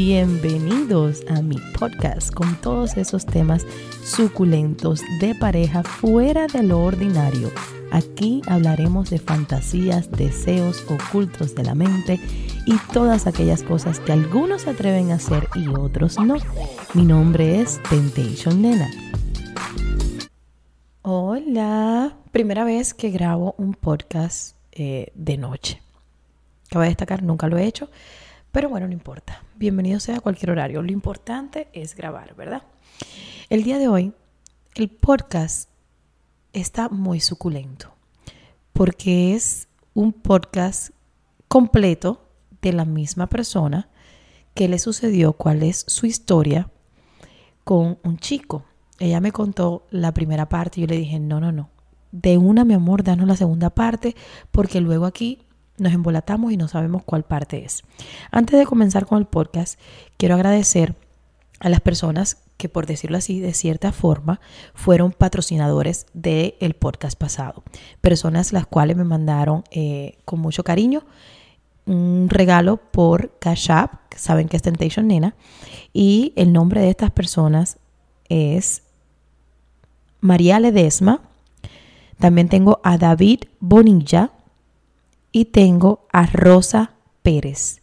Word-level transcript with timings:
Bienvenidos 0.00 1.24
a 1.28 1.42
mi 1.42 1.56
podcast 1.76 2.32
con 2.32 2.54
todos 2.60 2.96
esos 2.96 3.26
temas 3.26 3.66
suculentos 4.04 5.02
de 5.18 5.34
pareja 5.34 5.82
fuera 5.82 6.46
de 6.46 6.62
lo 6.62 6.84
ordinario. 6.84 7.50
Aquí 7.90 8.40
hablaremos 8.46 9.10
de 9.10 9.18
fantasías, 9.18 10.08
deseos 10.12 10.84
ocultos 10.88 11.56
de 11.56 11.64
la 11.64 11.74
mente 11.74 12.20
y 12.64 12.76
todas 12.92 13.26
aquellas 13.26 13.64
cosas 13.64 13.98
que 13.98 14.12
algunos 14.12 14.62
se 14.62 14.70
atreven 14.70 15.10
a 15.10 15.16
hacer 15.16 15.48
y 15.56 15.66
otros 15.66 16.16
no. 16.20 16.36
Mi 16.94 17.04
nombre 17.04 17.60
es 17.60 17.82
Temptation 17.90 18.62
Nena. 18.62 18.88
Hola, 21.02 22.16
primera 22.30 22.62
vez 22.62 22.94
que 22.94 23.10
grabo 23.10 23.56
un 23.58 23.74
podcast 23.74 24.54
eh, 24.70 25.10
de 25.16 25.38
noche. 25.38 25.82
Cabe 26.70 26.86
destacar, 26.86 27.24
nunca 27.24 27.48
lo 27.48 27.58
he 27.58 27.66
hecho, 27.66 27.88
pero 28.52 28.68
bueno, 28.68 28.86
no 28.86 28.92
importa. 28.92 29.42
Bienvenido 29.56 30.00
sea 30.00 30.16
a 30.16 30.20
cualquier 30.20 30.50
horario. 30.50 30.82
Lo 30.82 30.92
importante 30.92 31.68
es 31.72 31.94
grabar, 31.94 32.34
¿verdad? 32.34 32.62
El 33.50 33.62
día 33.62 33.78
de 33.78 33.88
hoy, 33.88 34.12
el 34.74 34.88
podcast 34.88 35.68
está 36.52 36.88
muy 36.88 37.20
suculento 37.20 37.94
porque 38.72 39.34
es 39.34 39.68
un 39.94 40.12
podcast 40.12 40.90
completo 41.48 42.28
de 42.62 42.72
la 42.72 42.84
misma 42.84 43.26
persona 43.26 43.88
que 44.54 44.68
le 44.68 44.78
sucedió, 44.78 45.32
cuál 45.32 45.62
es 45.62 45.84
su 45.88 46.06
historia 46.06 46.70
con 47.64 47.98
un 48.04 48.18
chico. 48.18 48.64
Ella 48.98 49.20
me 49.20 49.32
contó 49.32 49.86
la 49.90 50.12
primera 50.12 50.48
parte 50.48 50.80
y 50.80 50.82
yo 50.82 50.86
le 50.88 50.98
dije, 50.98 51.18
no, 51.18 51.40
no, 51.40 51.52
no. 51.52 51.70
De 52.12 52.38
una, 52.38 52.64
mi 52.64 52.74
amor, 52.74 53.02
danos 53.02 53.26
la 53.26 53.36
segunda 53.36 53.70
parte 53.70 54.16
porque 54.50 54.80
luego 54.80 55.06
aquí 55.06 55.44
nos 55.78 55.92
embolatamos 55.92 56.52
y 56.52 56.56
no 56.56 56.68
sabemos 56.68 57.02
cuál 57.04 57.24
parte 57.24 57.64
es. 57.64 57.82
Antes 58.30 58.58
de 58.58 58.66
comenzar 58.66 59.06
con 59.06 59.18
el 59.18 59.26
podcast, 59.26 59.78
quiero 60.16 60.34
agradecer 60.34 60.94
a 61.60 61.68
las 61.68 61.80
personas 61.80 62.38
que, 62.56 62.68
por 62.68 62.86
decirlo 62.86 63.16
así, 63.16 63.40
de 63.40 63.54
cierta 63.54 63.92
forma, 63.92 64.40
fueron 64.74 65.12
patrocinadores 65.12 66.06
del 66.12 66.74
podcast 66.78 67.18
pasado. 67.18 67.62
Personas 68.00 68.52
las 68.52 68.66
cuales 68.66 68.96
me 68.96 69.04
mandaron 69.04 69.64
eh, 69.70 70.18
con 70.24 70.40
mucho 70.40 70.64
cariño 70.64 71.04
un 71.88 72.28
regalo 72.28 72.76
por 72.76 73.38
Cash 73.38 73.70
App, 73.70 74.12
saben 74.14 74.48
que 74.48 74.56
es 74.58 74.62
Temptation 74.62 75.08
Nena, 75.08 75.34
y 75.92 76.34
el 76.36 76.52
nombre 76.52 76.82
de 76.82 76.90
estas 76.90 77.10
personas 77.10 77.78
es 78.28 78.82
María 80.20 80.60
Ledesma. 80.60 81.22
También 82.18 82.48
tengo 82.48 82.80
a 82.84 82.98
David 82.98 83.44
Bonilla, 83.58 84.32
y 85.32 85.46
tengo 85.46 86.06
a 86.12 86.26
Rosa 86.26 86.92
Pérez. 87.22 87.82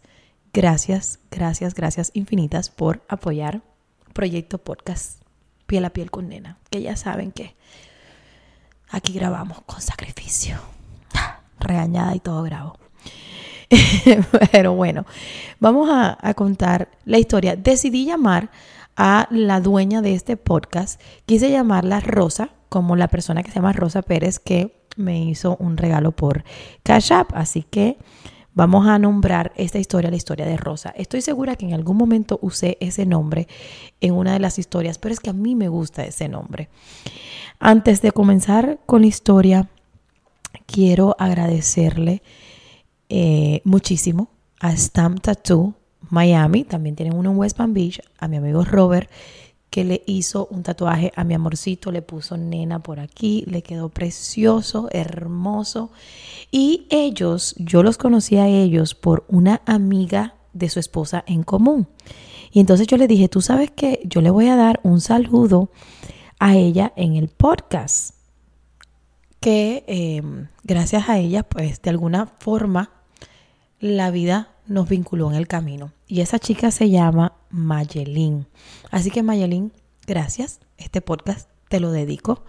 Gracias, 0.52 1.20
gracias, 1.30 1.74
gracias 1.74 2.10
infinitas 2.14 2.70
por 2.70 3.02
apoyar 3.08 3.62
Proyecto 4.12 4.58
Podcast 4.58 5.22
Piel 5.66 5.84
a 5.84 5.90
Piel 5.90 6.10
con 6.10 6.28
Nena, 6.28 6.58
que 6.70 6.80
ya 6.80 6.96
saben 6.96 7.32
que 7.32 7.56
aquí 8.88 9.12
grabamos 9.12 9.60
con 9.62 9.80
sacrificio. 9.80 10.56
Regañada 11.60 12.14
y 12.14 12.20
todo 12.20 12.42
grabo. 12.42 12.78
Pero 14.52 14.74
bueno, 14.74 15.04
vamos 15.58 15.90
a, 15.90 16.16
a, 16.20 16.34
contar 16.34 16.88
la 17.04 17.18
historia. 17.18 17.56
Decidí 17.56 18.06
llamar 18.06 18.50
a 18.96 19.26
la 19.30 19.60
dueña 19.60 20.02
de 20.02 20.14
este 20.14 20.36
podcast. 20.36 21.00
Quise 21.26 21.50
llamarla 21.50 22.00
Rosa, 22.00 22.50
como 22.68 22.96
la 22.96 23.08
persona 23.08 23.42
que 23.42 23.50
se 23.50 23.56
llama 23.56 23.72
Rosa 23.72 24.02
Pérez, 24.02 24.38
que 24.38 24.85
me 24.96 25.22
hizo 25.22 25.56
un 25.58 25.76
regalo 25.76 26.12
por 26.12 26.44
Cash 26.82 27.12
App. 27.12 27.30
Así 27.34 27.62
que 27.62 27.96
vamos 28.54 28.86
a 28.86 28.98
nombrar 28.98 29.52
esta 29.56 29.78
historia 29.78 30.10
la 30.10 30.16
historia 30.16 30.46
de 30.46 30.56
Rosa. 30.56 30.92
Estoy 30.96 31.20
segura 31.20 31.56
que 31.56 31.66
en 31.66 31.74
algún 31.74 31.96
momento 31.96 32.38
usé 32.42 32.78
ese 32.80 33.06
nombre 33.06 33.48
en 34.00 34.14
una 34.14 34.32
de 34.32 34.40
las 34.40 34.58
historias, 34.58 34.98
pero 34.98 35.12
es 35.12 35.20
que 35.20 35.30
a 35.30 35.34
mí 35.34 35.54
me 35.54 35.68
gusta 35.68 36.04
ese 36.04 36.28
nombre. 36.28 36.68
Antes 37.58 38.02
de 38.02 38.12
comenzar 38.12 38.78
con 38.86 39.02
la 39.02 39.08
historia, 39.08 39.68
quiero 40.66 41.16
agradecerle 41.18 42.22
eh, 43.08 43.60
muchísimo 43.64 44.28
a 44.60 44.76
Stamp 44.76 45.20
Tattoo 45.20 45.74
Miami, 46.10 46.64
también 46.64 46.96
tienen 46.96 47.16
uno 47.16 47.30
en 47.30 47.38
West 47.38 47.56
Palm 47.56 47.74
Beach, 47.74 48.00
a 48.18 48.28
mi 48.28 48.36
amigo 48.36 48.64
Robert 48.64 49.10
que 49.76 49.84
le 49.84 50.02
hizo 50.06 50.48
un 50.50 50.62
tatuaje 50.62 51.12
a 51.16 51.22
mi 51.22 51.34
amorcito, 51.34 51.92
le 51.92 52.00
puso 52.00 52.38
nena 52.38 52.82
por 52.82 52.98
aquí, 52.98 53.44
le 53.46 53.60
quedó 53.60 53.90
precioso, 53.90 54.88
hermoso. 54.90 55.90
Y 56.50 56.86
ellos, 56.88 57.54
yo 57.58 57.82
los 57.82 57.98
conocí 57.98 58.38
a 58.38 58.48
ellos 58.48 58.94
por 58.94 59.26
una 59.28 59.60
amiga 59.66 60.36
de 60.54 60.70
su 60.70 60.80
esposa 60.80 61.24
en 61.26 61.42
común. 61.42 61.88
Y 62.50 62.60
entonces 62.60 62.86
yo 62.86 62.96
le 62.96 63.06
dije, 63.06 63.28
tú 63.28 63.42
sabes 63.42 63.70
que 63.70 64.00
yo 64.06 64.22
le 64.22 64.30
voy 64.30 64.48
a 64.48 64.56
dar 64.56 64.80
un 64.82 65.02
saludo 65.02 65.70
a 66.38 66.56
ella 66.56 66.94
en 66.96 67.14
el 67.16 67.28
podcast. 67.28 68.14
Que 69.40 69.84
em, 69.88 70.48
gracias 70.64 71.10
a 71.10 71.18
ella, 71.18 71.42
pues 71.42 71.82
de 71.82 71.90
alguna 71.90 72.32
forma, 72.38 72.92
la 73.78 74.10
vida 74.10 74.54
nos 74.66 74.88
vinculó 74.88 75.30
en 75.30 75.36
el 75.36 75.46
camino. 75.46 75.92
Y 76.06 76.20
esa 76.20 76.38
chica 76.38 76.70
se 76.70 76.90
llama 76.90 77.34
Mayelin. 77.50 78.46
Así 78.90 79.10
que 79.10 79.22
Mayelin, 79.22 79.72
gracias. 80.06 80.60
Este 80.78 81.00
podcast 81.00 81.50
te 81.68 81.80
lo 81.80 81.90
dedico 81.90 82.44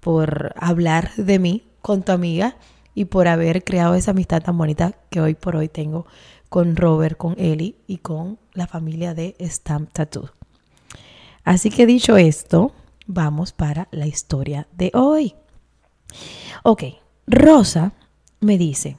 por 0.00 0.54
hablar 0.56 1.14
de 1.16 1.38
mí 1.38 1.62
con 1.82 2.02
tu 2.02 2.12
amiga 2.12 2.56
y 2.94 3.04
por 3.06 3.28
haber 3.28 3.62
creado 3.62 3.94
esa 3.94 4.10
amistad 4.10 4.42
tan 4.42 4.58
bonita 4.58 4.94
que 5.10 5.20
hoy 5.20 5.34
por 5.34 5.56
hoy 5.56 5.68
tengo 5.68 6.06
con 6.48 6.76
Robert, 6.76 7.16
con 7.16 7.38
Eli 7.38 7.76
y 7.86 7.98
con 7.98 8.38
la 8.54 8.66
familia 8.66 9.14
de 9.14 9.36
Stamp 9.40 9.92
Tattoo. 9.92 10.30
Así 11.44 11.70
que 11.70 11.86
dicho 11.86 12.16
esto, 12.16 12.72
vamos 13.06 13.52
para 13.52 13.88
la 13.92 14.06
historia 14.06 14.66
de 14.72 14.90
hoy. 14.94 15.34
Ok, 16.64 16.84
Rosa 17.26 17.92
me 18.40 18.58
dice, 18.58 18.96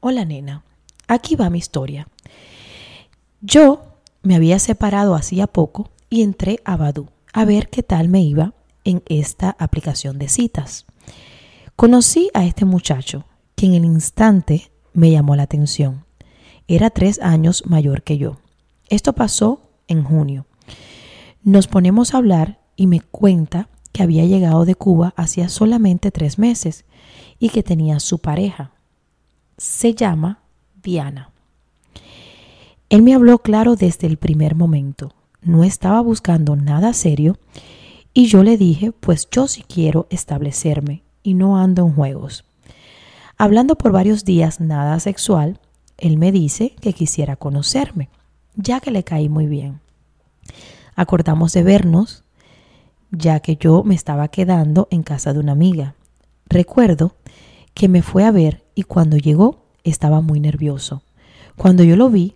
hola 0.00 0.24
nena, 0.24 0.62
Aquí 1.08 1.36
va 1.36 1.50
mi 1.50 1.58
historia. 1.58 2.08
Yo 3.46 4.00
me 4.22 4.34
había 4.34 4.58
separado 4.58 5.14
hacía 5.14 5.46
poco 5.46 5.90
y 6.10 6.22
entré 6.22 6.58
a 6.64 6.76
Badu 6.76 7.10
a 7.32 7.44
ver 7.44 7.68
qué 7.68 7.84
tal 7.84 8.08
me 8.08 8.20
iba 8.20 8.54
en 8.82 9.04
esta 9.06 9.54
aplicación 9.60 10.18
de 10.18 10.28
citas. 10.28 10.84
Conocí 11.76 12.28
a 12.34 12.44
este 12.44 12.64
muchacho 12.64 13.24
que 13.54 13.66
en 13.66 13.74
el 13.74 13.84
instante 13.84 14.72
me 14.94 15.12
llamó 15.12 15.36
la 15.36 15.44
atención. 15.44 16.04
Era 16.66 16.90
tres 16.90 17.20
años 17.20 17.62
mayor 17.66 18.02
que 18.02 18.18
yo. 18.18 18.38
Esto 18.88 19.12
pasó 19.12 19.60
en 19.86 20.02
junio. 20.02 20.46
Nos 21.44 21.68
ponemos 21.68 22.14
a 22.14 22.16
hablar 22.16 22.58
y 22.74 22.88
me 22.88 23.00
cuenta 23.00 23.68
que 23.92 24.02
había 24.02 24.24
llegado 24.24 24.64
de 24.64 24.74
Cuba 24.74 25.14
hacía 25.16 25.48
solamente 25.48 26.10
tres 26.10 26.40
meses 26.40 26.84
y 27.38 27.50
que 27.50 27.62
tenía 27.62 28.00
su 28.00 28.18
pareja. 28.18 28.72
Se 29.56 29.94
llama 29.94 30.40
Diana. 30.82 31.30
Él 32.88 33.02
me 33.02 33.14
habló 33.14 33.38
claro 33.38 33.74
desde 33.74 34.06
el 34.06 34.16
primer 34.16 34.54
momento. 34.54 35.12
No 35.42 35.64
estaba 35.64 36.00
buscando 36.00 36.56
nada 36.56 36.92
serio 36.92 37.36
y 38.14 38.26
yo 38.26 38.42
le 38.42 38.56
dije, 38.56 38.92
pues 38.92 39.28
yo 39.30 39.48
sí 39.48 39.64
quiero 39.66 40.06
establecerme 40.10 41.02
y 41.22 41.34
no 41.34 41.58
ando 41.58 41.86
en 41.86 41.94
juegos. 41.94 42.44
Hablando 43.36 43.76
por 43.76 43.92
varios 43.92 44.24
días 44.24 44.60
nada 44.60 44.98
sexual, 45.00 45.60
él 45.98 46.16
me 46.16 46.32
dice 46.32 46.74
que 46.80 46.92
quisiera 46.92 47.36
conocerme, 47.36 48.08
ya 48.54 48.80
que 48.80 48.90
le 48.90 49.04
caí 49.04 49.28
muy 49.28 49.46
bien. 49.46 49.80
Acordamos 50.94 51.52
de 51.52 51.62
vernos, 51.62 52.24
ya 53.10 53.40
que 53.40 53.56
yo 53.56 53.82
me 53.82 53.94
estaba 53.94 54.28
quedando 54.28 54.88
en 54.90 55.02
casa 55.02 55.32
de 55.32 55.40
una 55.40 55.52
amiga. 55.52 55.94
Recuerdo 56.48 57.16
que 57.74 57.88
me 57.88 58.02
fue 58.02 58.24
a 58.24 58.30
ver 58.30 58.64
y 58.74 58.84
cuando 58.84 59.16
llegó 59.16 59.64
estaba 59.84 60.20
muy 60.20 60.40
nervioso. 60.40 61.02
Cuando 61.56 61.84
yo 61.84 61.96
lo 61.96 62.08
vi, 62.08 62.34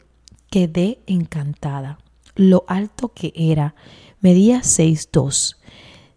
quedé 0.50 1.00
encantada. 1.06 1.98
Lo 2.34 2.64
alto 2.68 3.12
que 3.14 3.32
era, 3.34 3.74
medía 4.20 4.60
6'2". 4.60 5.56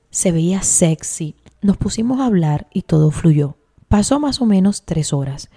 Se 0.10 0.32
veía 0.32 0.62
sexy. 0.62 1.36
Nos 1.62 1.78
pusimos 1.78 2.20
a 2.20 2.26
hablar 2.26 2.68
y 2.74 2.82
todo 2.84 3.12
fluyó. 3.12 3.58
Pasó 3.88 4.20
más 4.20 4.42
o 4.42 4.46
menos 4.46 4.84
tres 4.84 5.14
horas. 5.14 5.50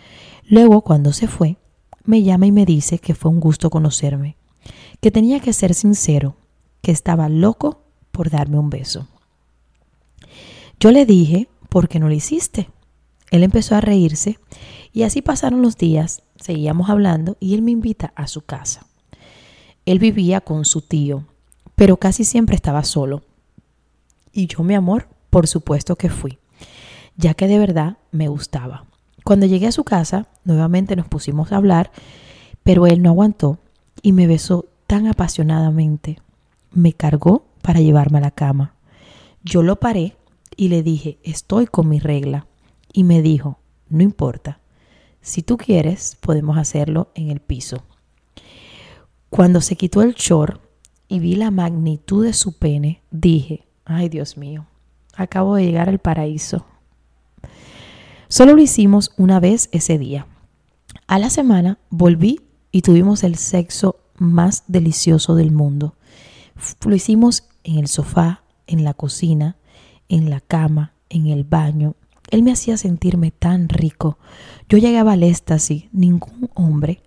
Luego, 0.45 0.83
cuando 0.83 1.13
se 1.13 1.27
fue, 1.27 1.57
me 2.05 2.23
llama 2.23 2.47
y 2.47 2.53
me 2.53 2.65
dice 2.65 2.99
que 2.99 3.15
fue 3.15 3.31
un 3.31 3.41
gusto 3.41 3.69
conocerme, 3.71 4.37
que 5.01 5.11
tenía 5.11 5.41
que 5.41 5.53
ser 5.53 5.75
sincero, 5.75 6.37
que 6.83 6.93
estaba 6.93 7.29
loco 7.29 7.83
por 8.13 8.31
darme 8.31 8.59
un 8.59 8.71
beso. 8.71 9.09
Yo 10.79 10.93
le 10.93 11.05
dije, 11.05 11.49
¿por 11.69 11.89
qué 11.89 11.99
no 11.99 12.09
lo 12.09 12.15
hiciste? 12.15 12.71
Él 13.31 13.43
empezó 13.43 13.75
a 13.75 13.81
reírse 13.81 14.39
y 14.93 15.03
así 15.03 15.21
pasaron 15.21 15.63
los 15.63 15.77
días, 15.77 16.23
seguíamos 16.41 16.91
hablando 16.91 17.37
y 17.41 17.55
él 17.55 17.63
me 17.63 17.71
invita 17.71 18.13
a 18.17 18.27
su 18.27 18.43
casa. 18.43 18.87
Él 19.85 19.99
vivía 19.99 20.41
con 20.41 20.65
su 20.65 20.81
tío, 20.81 21.25
pero 21.75 21.97
casi 21.97 22.25
siempre 22.25 22.57
estaba 22.57 22.85
solo. 22.85 23.23
Y 24.33 24.47
yo, 24.47 24.63
mi 24.63 24.75
amor, 24.75 25.09
por 25.31 25.47
supuesto 25.47 25.97
que 25.97 26.09
fui, 26.09 26.39
ya 27.17 27.35
que 27.35 27.47
de 27.47 27.59
verdad 27.59 27.99
me 28.11 28.29
gustaba. 28.29 28.87
Cuando 29.25 29.47
llegué 29.47 29.67
a 29.67 29.73
su 29.73 29.85
casa, 29.85 30.27
nuevamente 30.45 30.97
nos 30.97 31.09
pusimos 31.09 31.53
a 31.53 31.57
hablar, 31.57 31.91
pero 32.63 32.87
él 32.87 33.03
no 33.03 33.11
aguantó 33.11 33.59
y 34.03 34.13
me 34.13 34.27
besó 34.27 34.67
tan 34.87 35.07
apasionadamente. 35.07 36.21
Me 36.73 36.93
cargó 36.93 37.45
para 37.63 37.81
llevarme 37.81 38.19
a 38.19 38.23
la 38.23 38.31
cama. 38.31 38.75
Yo 39.43 39.63
lo 39.63 39.77
paré 39.77 40.17
y 40.57 40.69
le 40.69 40.83
dije, 40.83 41.19
estoy 41.23 41.67
con 41.67 41.89
mi 41.89 41.99
regla. 41.99 42.47
Y 42.93 43.05
me 43.05 43.23
dijo, 43.23 43.59
no 43.89 44.03
importa, 44.03 44.61
si 45.27 45.43
tú 45.43 45.57
quieres, 45.57 46.17
podemos 46.21 46.57
hacerlo 46.57 47.11
en 47.17 47.31
el 47.33 47.41
piso. 47.41 47.83
Cuando 49.29 49.61
se 49.61 49.75
quitó 49.75 50.03
el 50.03 50.15
short 50.15 50.63
y 51.09 51.19
vi 51.19 51.35
la 51.35 51.51
magnitud 51.51 52.25
de 52.25 52.33
su 52.33 52.57
pene, 52.59 53.03
dije, 53.11 53.67
ay 53.85 54.09
Dios 54.09 54.37
mío, 54.37 54.67
acabo 55.17 55.57
de 55.57 55.65
llegar 55.65 55.89
al 55.89 55.99
paraíso. 55.99 56.65
Solo 58.29 58.55
lo 58.55 58.63
hicimos 58.63 59.15
una 59.17 59.41
vez 59.41 59.69
ese 59.73 59.99
día. 59.99 60.29
A 61.09 61.19
la 61.19 61.29
semana 61.29 61.81
volví 61.91 62.43
y 62.71 62.83
tuvimos 62.83 63.25
el 63.25 63.35
sexo 63.35 63.99
más 64.19 64.63
delicioso 64.69 65.35
del 65.35 65.51
mundo. 65.51 65.97
Lo 66.85 66.95
hicimos 66.95 67.49
en 67.65 67.79
el 67.79 67.89
sofá, 67.89 68.45
en 68.69 68.85
la 68.85 68.95
cocina, 68.95 69.57
en 70.09 70.31
la 70.31 70.41
cama, 70.41 70.93
en 71.09 71.27
el 71.27 71.43
baño. 71.43 71.97
Él 72.31 72.43
me 72.43 72.53
hacía 72.53 72.77
sentirme 72.77 73.31
tan 73.31 73.69
rico. 73.69 74.19
Yo 74.69 74.79
llegaba 74.79 75.13
al 75.13 75.23
éxtasis. 75.23 75.85
Ningún 75.93 76.51
hombre 76.55 77.03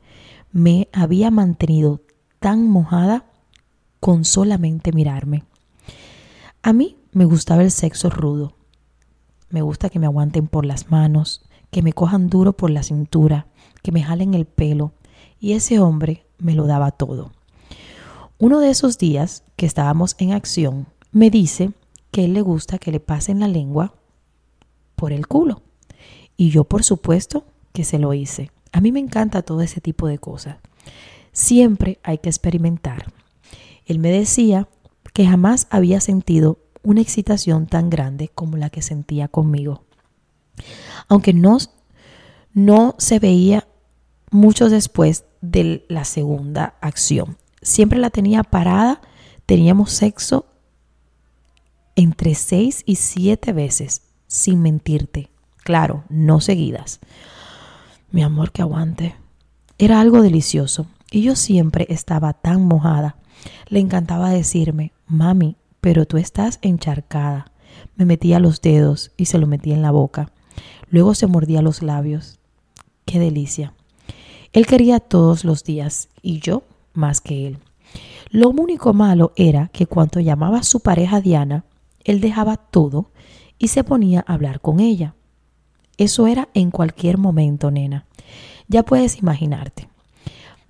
me 0.51 0.87
había 0.93 1.29
mantenido 1.31 2.01
tan 2.39 2.67
mojada 2.67 3.25
con 3.99 4.23
solamente 4.25 4.91
mirarme. 4.93 5.43
A 6.63 6.73
mí 6.73 6.97
me 7.11 7.25
gustaba 7.25 7.63
el 7.63 7.71
sexo 7.71 8.09
rudo. 8.09 8.55
Me 9.49 9.61
gusta 9.61 9.89
que 9.89 9.99
me 9.99 10.05
aguanten 10.05 10.47
por 10.47 10.65
las 10.65 10.89
manos, 10.89 11.41
que 11.71 11.81
me 11.81 11.93
cojan 11.93 12.29
duro 12.29 12.53
por 12.53 12.69
la 12.69 12.83
cintura, 12.83 13.47
que 13.81 13.91
me 13.91 14.03
jalen 14.03 14.33
el 14.33 14.45
pelo. 14.45 14.93
Y 15.39 15.53
ese 15.53 15.79
hombre 15.79 16.25
me 16.37 16.55
lo 16.55 16.65
daba 16.65 16.91
todo. 16.91 17.31
Uno 18.37 18.59
de 18.59 18.69
esos 18.69 18.97
días 18.97 19.43
que 19.57 19.65
estábamos 19.65 20.15
en 20.19 20.31
acción, 20.31 20.87
me 21.11 21.29
dice 21.29 21.71
que 22.11 22.25
él 22.25 22.33
le 22.33 22.41
gusta 22.41 22.77
que 22.77 22.91
le 22.91 22.99
pasen 22.99 23.39
la 23.39 23.47
lengua 23.47 23.93
por 24.99 25.13
el 25.13 25.27
culo. 25.27 25.61
Y 26.35 26.49
yo, 26.49 26.65
por 26.65 26.83
supuesto, 26.83 27.45
que 27.71 27.85
se 27.85 27.99
lo 27.99 28.13
hice. 28.13 28.51
A 28.73 28.81
mí 28.81 28.91
me 28.91 28.99
encanta 28.99 29.43
todo 29.43 29.61
ese 29.61 29.79
tipo 29.79 30.07
de 30.07 30.19
cosas. 30.19 30.57
Siempre 31.31 31.99
hay 32.03 32.17
que 32.17 32.27
experimentar. 32.27 33.11
Él 33.85 33.99
me 33.99 34.11
decía 34.11 34.67
que 35.13 35.25
jamás 35.25 35.67
había 35.69 36.01
sentido 36.01 36.59
una 36.83 36.99
excitación 36.99 37.65
tan 37.65 37.89
grande 37.89 38.27
como 38.27 38.57
la 38.57 38.69
que 38.69 38.81
sentía 38.81 39.29
conmigo. 39.29 39.85
Aunque 41.07 41.33
no, 41.33 41.57
no 42.53 42.95
se 42.97 43.19
veía 43.19 43.67
mucho 44.31 44.69
después 44.69 45.23
de 45.39 45.85
la 45.87 46.03
segunda 46.03 46.75
acción. 46.81 47.37
Siempre 47.61 47.99
la 47.99 48.09
tenía 48.09 48.43
parada, 48.43 49.01
teníamos 49.45 49.93
sexo 49.93 50.45
entre 51.95 52.35
seis 52.35 52.83
y 52.85 52.95
siete 52.95 53.53
veces, 53.53 54.01
sin 54.29 54.61
mentirte. 54.61 55.29
Claro, 55.63 56.05
no 56.07 56.39
seguidas. 56.39 57.01
Mi 58.11 58.23
amor, 58.23 58.51
que 58.51 58.61
aguante. 58.61 59.15
Era 59.77 59.99
algo 59.99 60.21
delicioso 60.21 60.85
y 61.11 61.23
yo 61.23 61.35
siempre 61.35 61.87
estaba 61.89 62.33
tan 62.33 62.63
mojada. 62.63 63.17
Le 63.67 63.79
encantaba 63.79 64.29
decirme, 64.29 64.93
mami, 65.07 65.57
pero 65.81 66.05
tú 66.05 66.17
estás 66.17 66.59
encharcada. 66.61 67.51
Me 67.95 68.05
metía 68.05 68.39
los 68.39 68.61
dedos 68.61 69.11
y 69.17 69.25
se 69.25 69.39
lo 69.39 69.47
metía 69.47 69.73
en 69.73 69.81
la 69.81 69.91
boca. 69.91 70.31
Luego 70.89 71.15
se 71.15 71.27
mordía 71.27 71.61
los 71.61 71.81
labios. 71.81 72.39
Qué 73.05 73.19
delicia. 73.19 73.73
Él 74.53 74.65
quería 74.65 74.99
todos 74.99 75.43
los 75.43 75.63
días 75.63 76.09
y 76.21 76.39
yo 76.39 76.63
más 76.93 77.19
que 77.19 77.47
él. 77.47 77.57
Lo 78.29 78.49
único 78.49 78.93
malo 78.93 79.31
era 79.35 79.69
que 79.69 79.87
cuando 79.87 80.19
llamaba 80.19 80.59
a 80.59 80.63
su 80.63 80.81
pareja 80.81 81.19
Diana, 81.19 81.65
él 82.03 82.21
dejaba 82.21 82.57
todo 82.57 83.11
y 83.59 83.67
se 83.67 83.83
ponía 83.83 84.23
a 84.25 84.33
hablar 84.33 84.61
con 84.61 84.79
ella. 84.79 85.13
Eso 85.97 86.27
era 86.27 86.47
en 86.53 86.71
cualquier 86.71 87.17
momento, 87.17 87.69
nena. 87.69 88.05
Ya 88.67 88.83
puedes 88.83 89.19
imaginarte. 89.19 89.89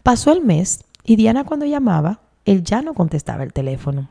Pasó 0.04 0.34
el 0.34 0.42
mes 0.44 0.84
y 1.04 1.16
Diana 1.16 1.44
cuando 1.44 1.66
llamaba, 1.66 2.22
él 2.46 2.64
ya 2.64 2.82
no 2.82 2.96
contestaba 2.96 3.44
el 3.44 3.54
teléfono. 3.54 4.10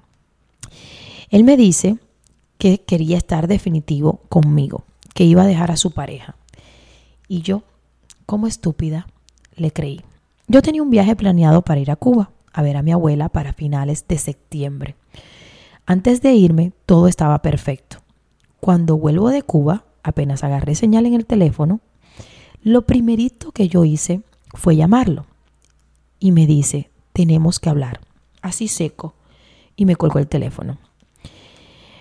Él 1.28 1.44
me 1.44 1.56
dice 1.56 1.98
que 2.56 2.80
quería 2.80 3.16
estar 3.16 3.48
definitivo 3.48 4.22
conmigo, 4.28 4.84
que 5.14 5.24
iba 5.24 5.42
a 5.42 5.46
dejar 5.46 5.70
a 5.70 5.76
su 5.76 5.90
pareja. 5.90 6.36
Y 7.26 7.42
yo, 7.42 7.62
como 8.26 8.46
estúpida, 8.46 9.08
le 9.56 9.72
creí. 9.72 10.02
Yo 10.46 10.62
tenía 10.62 10.82
un 10.82 10.90
viaje 10.90 11.16
planeado 11.16 11.62
para 11.62 11.80
ir 11.80 11.90
a 11.90 11.96
Cuba, 11.96 12.30
a 12.52 12.62
ver 12.62 12.76
a 12.76 12.82
mi 12.82 12.92
abuela 12.92 13.28
para 13.28 13.52
finales 13.52 14.06
de 14.08 14.18
septiembre. 14.18 14.96
Antes 15.84 16.22
de 16.22 16.32
irme, 16.32 16.72
todo 16.86 17.08
estaba 17.08 17.42
perfecto. 17.42 17.98
Cuando 18.60 18.96
vuelvo 18.96 19.30
de 19.30 19.42
Cuba, 19.42 19.84
apenas 20.02 20.44
agarré 20.44 20.74
señal 20.74 21.06
en 21.06 21.14
el 21.14 21.26
teléfono, 21.26 21.80
lo 22.62 22.86
primerito 22.86 23.52
que 23.52 23.68
yo 23.68 23.84
hice 23.84 24.22
fue 24.54 24.76
llamarlo. 24.76 25.26
Y 26.18 26.32
me 26.32 26.46
dice, 26.46 26.90
tenemos 27.12 27.60
que 27.60 27.70
hablar. 27.70 28.00
Así 28.42 28.68
seco. 28.68 29.14
Y 29.76 29.84
me 29.84 29.96
colgó 29.96 30.18
el 30.18 30.26
teléfono. 30.26 30.78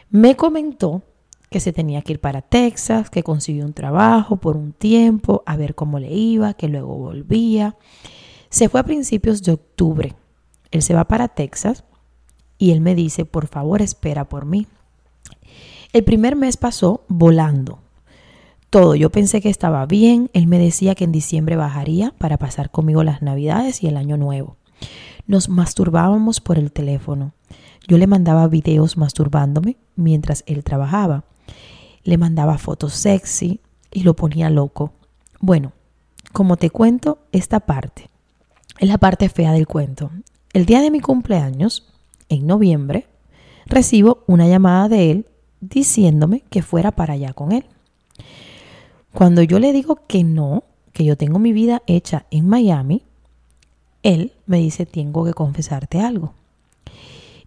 Me 0.09 0.35
comentó 0.35 1.03
que 1.49 1.59
se 1.59 1.73
tenía 1.73 2.01
que 2.01 2.13
ir 2.13 2.19
para 2.19 2.41
Texas, 2.41 3.09
que 3.09 3.23
consiguió 3.23 3.65
un 3.65 3.73
trabajo 3.73 4.37
por 4.37 4.57
un 4.57 4.73
tiempo, 4.73 5.43
a 5.45 5.55
ver 5.55 5.75
cómo 5.75 5.99
le 5.99 6.11
iba, 6.13 6.53
que 6.55 6.67
luego 6.67 6.97
volvía. 6.97 7.75
Se 8.49 8.69
fue 8.69 8.79
a 8.79 8.85
principios 8.85 9.43
de 9.43 9.53
octubre. 9.53 10.15
Él 10.71 10.81
se 10.81 10.93
va 10.93 11.05
para 11.05 11.27
Texas 11.27 11.83
y 12.57 12.71
él 12.71 12.81
me 12.81 12.95
dice, 12.95 13.25
por 13.25 13.47
favor, 13.47 13.81
espera 13.81 14.27
por 14.27 14.45
mí. 14.45 14.67
El 15.93 16.03
primer 16.03 16.35
mes 16.35 16.57
pasó 16.57 17.03
volando. 17.07 17.79
Todo, 18.69 18.95
yo 18.95 19.09
pensé 19.09 19.41
que 19.41 19.49
estaba 19.49 19.85
bien. 19.85 20.29
Él 20.33 20.47
me 20.47 20.59
decía 20.59 20.95
que 20.95 21.05
en 21.05 21.11
diciembre 21.11 21.55
bajaría 21.55 22.13
para 22.17 22.37
pasar 22.37 22.69
conmigo 22.69 23.03
las 23.03 23.21
navidades 23.21 23.83
y 23.83 23.87
el 23.87 23.97
año 23.97 24.17
nuevo. 24.17 24.57
Nos 25.25 25.49
masturbábamos 25.49 26.41
por 26.41 26.57
el 26.57 26.71
teléfono. 26.71 27.33
Yo 27.87 27.97
le 27.97 28.07
mandaba 28.07 28.47
videos 28.47 28.97
masturbándome 28.97 29.77
mientras 29.95 30.43
él 30.47 30.63
trabajaba 30.63 31.23
le 32.07 32.17
mandaba 32.17 32.57
fotos 32.57 32.93
sexy 32.93 33.59
y 33.91 34.03
lo 34.03 34.15
ponía 34.15 34.49
loco. 34.49 34.93
Bueno, 35.41 35.73
como 36.31 36.55
te 36.55 36.69
cuento, 36.69 37.19
esta 37.33 37.59
parte 37.59 38.09
es 38.79 38.87
la 38.87 38.97
parte 38.97 39.27
fea 39.27 39.51
del 39.51 39.67
cuento. 39.67 40.09
El 40.53 40.65
día 40.65 40.79
de 40.79 40.89
mi 40.89 41.01
cumpleaños, 41.01 41.93
en 42.29 42.47
noviembre, 42.47 43.07
recibo 43.65 44.23
una 44.25 44.47
llamada 44.47 44.87
de 44.87 45.11
él 45.11 45.25
diciéndome 45.61 46.43
que 46.49 46.61
fuera 46.61 46.91
para 46.91 47.13
allá 47.13 47.33
con 47.33 47.51
él. 47.51 47.65
Cuando 49.13 49.41
yo 49.41 49.59
le 49.59 49.73
digo 49.73 49.99
que 50.07 50.23
no, 50.23 50.63
que 50.93 51.03
yo 51.03 51.17
tengo 51.17 51.39
mi 51.39 51.53
vida 51.53 51.81
hecha 51.87 52.25
en 52.31 52.47
Miami, 52.47 53.03
él 54.03 54.33
me 54.45 54.57
dice, 54.59 54.85
tengo 54.85 55.25
que 55.25 55.33
confesarte 55.33 55.99
algo. 55.99 56.33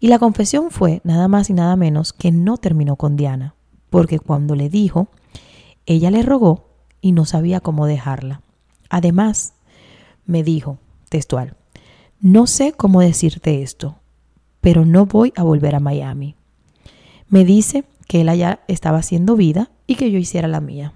Y 0.01 0.09
la 0.09 0.19
confesión 0.19 0.71
fue 0.71 1.01
nada 1.05 1.29
más 1.29 1.51
y 1.51 1.53
nada 1.53 1.77
menos 1.77 2.13
que 2.13 2.33
no 2.33 2.57
terminó 2.57 2.97
con 2.97 3.17
Diana, 3.17 3.55
porque 3.91 4.19
cuando 4.19 4.55
le 4.55 4.69
dijo, 4.69 5.09
ella 5.87 6.11
le 6.11 6.23
rogó 6.23 6.67
y 7.01 7.13
no 7.13 7.25
sabía 7.25 7.61
cómo 7.61 7.87
dejarla. 7.87 8.43
Además, 8.89 9.55
me 10.27 10.43
dijo, 10.43 10.79
textual, 11.09 11.57
no 12.21 12.47
sé 12.47 12.73
cómo 12.73 13.01
decirte 13.01 13.63
esto, 13.63 13.97
pero 14.61 14.85
no 14.85 15.07
voy 15.07 15.33
a 15.37 15.43
volver 15.43 15.75
a 15.75 15.81
Miami. 15.81 16.35
Me 17.29 17.45
dice 17.45 17.85
que 18.11 18.23
él 18.23 18.29
allá 18.29 18.59
estaba 18.67 18.99
haciendo 18.99 19.37
vida 19.37 19.71
y 19.87 19.95
que 19.95 20.11
yo 20.11 20.19
hiciera 20.19 20.49
la 20.49 20.61
mía. 20.61 20.93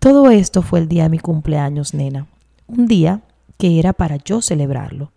Todo 0.00 0.30
esto 0.30 0.62
fue 0.62 0.80
el 0.80 0.88
día 0.88 1.04
de 1.04 1.10
mi 1.10 1.20
cumpleaños, 1.20 1.94
nena. 1.94 2.26
Un 2.66 2.88
día 2.88 3.20
que 3.56 3.78
era 3.78 3.92
para 3.92 4.16
yo 4.16 4.42
celebrarlo. 4.42 5.12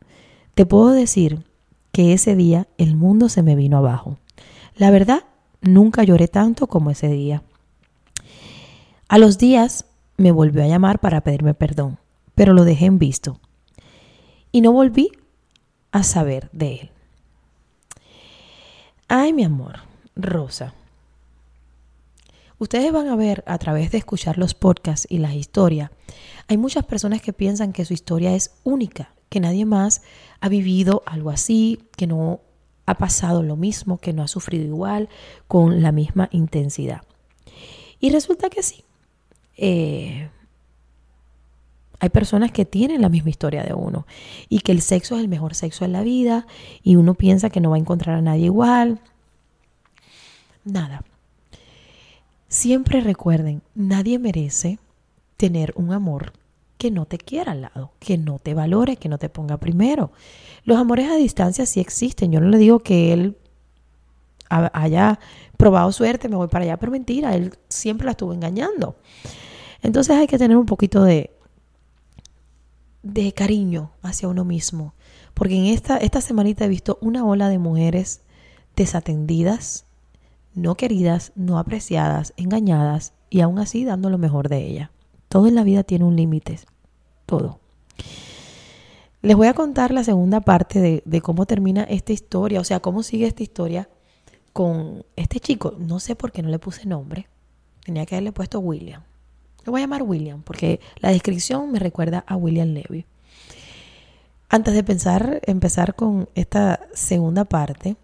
Te 0.54 0.68
puedo 0.68 0.92
decir 0.92 1.44
que 1.92 2.14
ese 2.14 2.36
día 2.36 2.68
el 2.78 2.96
mundo 2.96 3.30
se 3.30 3.42
me 3.42 3.56
vino 3.56 3.78
abajo. 3.78 4.20
La 4.78 4.92
verdad 4.92 5.24
Nunca 5.66 6.04
lloré 6.04 6.28
tanto 6.28 6.68
como 6.68 6.92
ese 6.92 7.10
día. 7.10 7.42
A 9.08 9.18
los 9.18 9.40
días 9.40 9.86
me 10.16 10.32
volvió 10.32 10.64
a 10.64 10.68
llamar 10.68 11.00
para 11.00 11.22
pedirme 11.22 11.56
perdón, 11.56 11.98
pero 12.36 12.54
lo 12.54 12.66
dejé 12.66 12.86
en 12.86 13.00
visto. 13.00 13.40
Y 14.52 14.62
no 14.62 14.72
volví 14.72 15.12
a 15.92 16.04
saber 16.04 16.50
de 16.52 16.76
él. 16.76 16.90
Ay, 19.08 19.34
mi 19.34 19.44
amor, 19.44 19.80
Rosa. 20.16 20.74
Ustedes 22.58 22.92
van 22.92 23.08
a 23.08 23.16
ver 23.16 23.44
a 23.48 23.58
través 23.58 23.92
de 23.92 23.98
escuchar 23.98 24.38
los 24.38 24.54
podcasts 24.54 25.08
y 25.10 25.18
las 25.18 25.34
historias, 25.34 25.92
hay 26.48 26.58
muchas 26.58 26.86
personas 26.86 27.22
que 27.22 27.34
piensan 27.34 27.74
que 27.74 27.86
su 27.86 27.94
historia 27.94 28.36
es 28.36 28.52
única, 28.64 29.14
que 29.30 29.40
nadie 29.40 29.66
más 29.66 30.04
ha 30.40 30.48
vivido 30.48 31.04
algo 31.06 31.32
así, 31.32 31.84
que 31.98 32.08
no 32.08 32.40
ha 32.86 32.98
pasado 32.98 33.42
lo 33.42 33.56
mismo, 33.56 33.98
que 33.98 34.14
no 34.14 34.22
ha 34.22 34.28
sufrido 34.28 34.64
igual, 34.64 35.10
con 35.48 35.82
la 35.82 35.92
misma 35.92 36.30
intensidad. 36.32 37.02
Y 38.00 38.12
resulta 38.12 38.50
que 38.50 38.62
sí. 38.62 38.84
Eh, 39.58 40.30
Hay 42.00 42.10
personas 42.10 42.52
que 42.52 42.66
tienen 42.66 43.02
la 43.02 43.10
misma 43.10 43.32
historia 43.32 43.64
de 43.64 43.74
uno 43.74 44.06
y 44.50 44.60
que 44.60 44.72
el 44.72 44.82
sexo 44.82 45.16
es 45.16 45.22
el 45.22 45.30
mejor 45.30 45.56
sexo 45.56 45.86
en 45.86 45.94
la 45.94 46.04
vida 46.04 46.46
y 46.84 46.98
uno 46.98 47.16
piensa 47.16 47.50
que 47.50 47.62
no 47.62 47.72
va 47.72 47.78
a 47.78 47.80
encontrar 47.80 48.18
a 48.18 48.22
nadie 48.22 48.46
igual. 48.46 49.00
Nada. 50.66 51.04
Siempre 52.48 53.00
recuerden, 53.02 53.62
nadie 53.76 54.20
merece 54.20 54.80
tener 55.38 55.74
un 55.76 55.94
amor 55.94 56.34
que 56.78 56.92
no 56.92 57.06
te 57.06 57.18
quiera 57.18 57.54
al 57.54 57.62
lado, 57.62 57.92
que 58.00 58.18
no 58.18 58.40
te 58.40 58.54
valore, 58.54 58.98
que 58.98 59.10
no 59.10 59.18
te 59.18 59.30
ponga 59.30 59.58
primero. 59.58 60.12
Los 60.64 60.78
amores 60.78 61.10
a 61.10 61.16
distancia 61.16 61.66
sí 61.66 61.80
existen. 61.80 62.32
Yo 62.32 62.42
no 62.42 62.50
le 62.50 62.58
digo 62.58 62.80
que 62.80 63.14
él 63.14 63.38
haya 64.50 65.20
probado 65.58 65.92
suerte, 65.92 66.30
me 66.30 66.36
voy 66.36 66.48
para 66.48 66.66
allá, 66.66 66.78
pero 66.78 66.92
mentira, 66.92 67.36
él 67.36 67.58
siempre 67.70 68.06
la 68.06 68.12
estuvo 68.12 68.34
engañando. 68.34 68.96
Entonces 69.82 70.16
hay 70.16 70.28
que 70.28 70.38
tener 70.38 70.58
un 70.58 70.66
poquito 70.66 71.04
de, 71.04 71.32
de 73.04 73.34
cariño 73.34 73.92
hacia 74.02 74.28
uno 74.28 74.46
mismo, 74.46 74.94
porque 75.34 75.56
en 75.56 75.66
esta, 75.66 75.98
esta 75.98 76.22
semanita 76.22 76.66
he 76.66 76.70
visto 76.70 76.98
una 77.02 77.26
ola 77.26 77.50
de 77.50 77.60
mujeres 77.60 78.22
desatendidas, 78.76 79.86
no 80.56 80.76
queridas, 80.76 81.34
no 81.36 81.60
apreciadas, 81.60 82.34
engañadas 82.38 83.14
y 83.30 83.42
aún 83.42 83.60
así 83.60 83.86
dando 83.86 84.10
lo 84.10 84.18
mejor 84.18 84.50
de 84.50 84.66
ella. 84.66 84.92
Todo 85.28 85.48
en 85.48 85.56
la 85.56 85.64
vida 85.64 85.84
tiene 85.84 86.06
un 86.06 86.16
límite, 86.16 86.60
todo. 87.26 87.60
Les 89.22 89.36
voy 89.36 89.48
a 89.48 89.54
contar 89.54 89.92
la 89.92 90.04
segunda 90.04 90.40
parte 90.42 91.02
de, 91.04 91.22
cómo 91.22 91.46
termina 91.46 91.84
esta 91.84 92.14
historia, 92.14 92.60
o 92.60 92.64
sea, 92.64 92.80
cómo 92.80 93.04
sigue 93.04 93.26
esta 93.26 93.44
historia 93.44 93.90
con 94.54 95.04
este 95.16 95.40
chico. 95.40 95.74
No 95.80 96.00
sé 96.00 96.16
por 96.16 96.32
qué 96.32 96.44
no 96.44 96.50
le 96.50 96.60
puse 96.60 96.86
nombre. 96.86 97.28
Tenía 97.84 98.06
que 98.06 98.16
haberle 98.16 98.32
puesto 98.32 98.60
William. 98.60 99.02
Le 99.66 99.72
voy 99.72 99.82
a 99.82 99.84
llamar 99.84 100.04
William 100.04 100.44
porque 100.44 100.80
la 101.00 101.10
descripción 101.10 101.72
me 101.72 101.80
recuerda 101.80 102.24
a 102.28 102.36
William 102.36 102.70
Levy. 102.70 103.06
Antes 104.48 104.76
de 104.76 104.84
pensar, 104.84 105.42
empezar 105.48 105.96
con 105.96 106.30
esta 106.36 106.82
segunda 106.94 107.46
parte, 107.46 107.98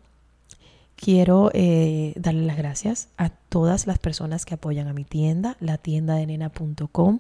quiero 1.02 1.50
eh, 1.54 2.14
darle 2.16 2.46
las 2.46 2.56
gracias 2.58 3.10
a 3.18 3.30
todas 3.30 3.88
las 3.88 3.98
personas 3.98 4.46
que 4.46 4.54
apoyan 4.54 4.88
a 4.88 4.94
mi 4.94 5.04
tienda, 5.04 5.58
la 5.60 5.80
tienda 5.80 6.14
de 6.16 6.28
nena.com 6.28 7.20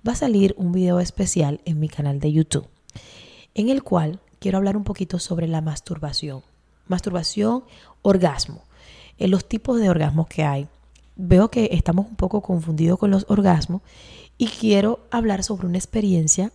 va 0.07 0.11
a 0.11 0.15
salir 0.15 0.53
un 0.57 0.71
video 0.71 0.99
especial 0.99 1.61
en 1.65 1.79
mi 1.79 1.89
canal 1.89 2.19
de 2.19 2.31
YouTube, 2.31 2.67
en 3.57 3.69
el 3.69 3.83
cual 3.83 4.19
quiero 4.39 4.59
hablar 4.59 4.77
un 4.77 4.83
poquito 4.83 5.19
sobre 5.19 5.47
la 5.47 5.61
masturbación. 5.61 6.43
Masturbación, 6.87 7.63
orgasmo, 8.03 8.61
en 9.17 9.31
los 9.31 9.49
tipos 9.49 9.79
de 9.79 9.89
orgasmos 9.89 10.27
que 10.27 10.43
hay. 10.43 10.67
Veo 11.15 11.49
que 11.49 11.69
estamos 11.73 12.05
un 12.07 12.15
poco 12.15 12.41
confundidos 12.41 12.99
con 12.99 13.09
los 13.09 13.25
orgasmos 13.27 13.81
y 14.37 14.47
quiero 14.47 14.99
hablar 15.09 15.43
sobre 15.43 15.65
una 15.65 15.79
experiencia 15.79 16.51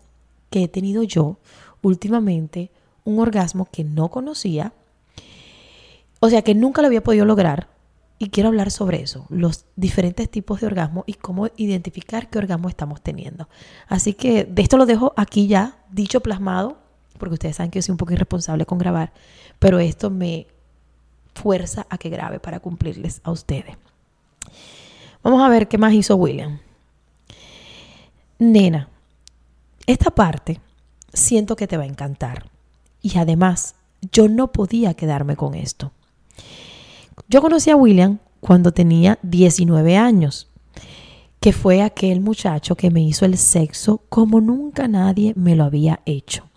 que 0.49 0.63
he 0.63 0.69
tenido 0.69 1.03
yo 1.03 1.39
últimamente, 1.83 2.71
un 3.05 3.19
orgasmo 3.19 3.67
que 3.71 3.83
no 3.83 4.09
conocía, 4.09 4.73
o 6.21 6.31
sea, 6.31 6.43
que 6.43 6.55
nunca 6.55 6.83
lo 6.83 6.87
había 6.87 7.03
podido 7.03 7.25
lograr. 7.25 7.69
Y 8.21 8.29
quiero 8.29 8.51
hablar 8.51 8.71
sobre 8.71 9.03
eso, 9.03 9.27
los 9.31 9.65
diferentes 9.75 10.31
tipos 10.31 10.61
de 10.61 10.69
orgasmo 10.69 11.03
y 11.09 11.15
cómo 11.15 11.49
identificar 11.57 12.31
qué 12.31 12.39
orgasmo 12.39 12.69
estamos 12.69 13.03
teniendo. 13.03 13.49
Así 13.89 14.15
que 14.15 14.45
de 14.45 14.63
esto 14.63 14.77
lo 14.77 14.87
dejo 14.87 15.13
aquí 15.17 15.49
ya, 15.49 15.83
dicho 15.91 16.21
plasmado, 16.21 16.82
porque 17.23 17.35
ustedes 17.35 17.55
saben 17.55 17.71
que 17.71 17.79
yo 17.79 17.83
soy 17.83 17.93
un 17.93 17.99
poco 17.99 18.15
irresponsable 18.15 18.67
con 18.67 18.79
grabar, 18.79 19.13
pero 19.61 19.79
esto 19.79 20.11
me 20.11 20.49
fuerza 21.37 21.87
a 21.89 21.97
que 21.97 22.09
grabe 22.09 22.41
para 22.41 22.59
cumplirles 22.59 23.21
a 23.23 23.31
ustedes. 23.31 23.77
Vamos 25.23 25.41
a 25.41 25.49
ver 25.49 25.69
qué 25.69 25.79
más 25.79 25.93
hizo 25.93 26.17
William. 26.17 26.59
Nena, 28.41 28.89
esta 29.87 30.11
parte 30.11 30.59
siento 31.13 31.55
que 31.55 31.69
te 31.69 31.77
va 31.77 31.85
a 31.85 31.87
encantar. 31.87 32.51
Y 33.03 33.17
además, 33.17 33.77
yo 34.11 34.29
no 34.29 34.51
podía 34.51 34.95
quedarme 34.95 35.37
con 35.37 35.55
esto. 35.55 35.93
Yo 37.29 37.41
conocí 37.41 37.71
a 37.71 37.77
William 37.77 38.19
cuando 38.41 38.73
tenía 38.73 39.21
19 39.23 39.97
años, 39.97 40.49
que 41.39 41.53
fue 41.53 41.83
aquel 41.83 42.21
muchacho 42.21 42.75
que 42.75 42.91
me 42.91 43.01
hizo 43.01 43.25
el 43.27 43.39
sexo 43.39 44.03
como 44.09 44.41
nunca 44.41 44.89
nadie 44.89 45.35
me 45.37 45.55
lo 45.55 45.63
había 45.63 46.01
hecho. 46.05 46.49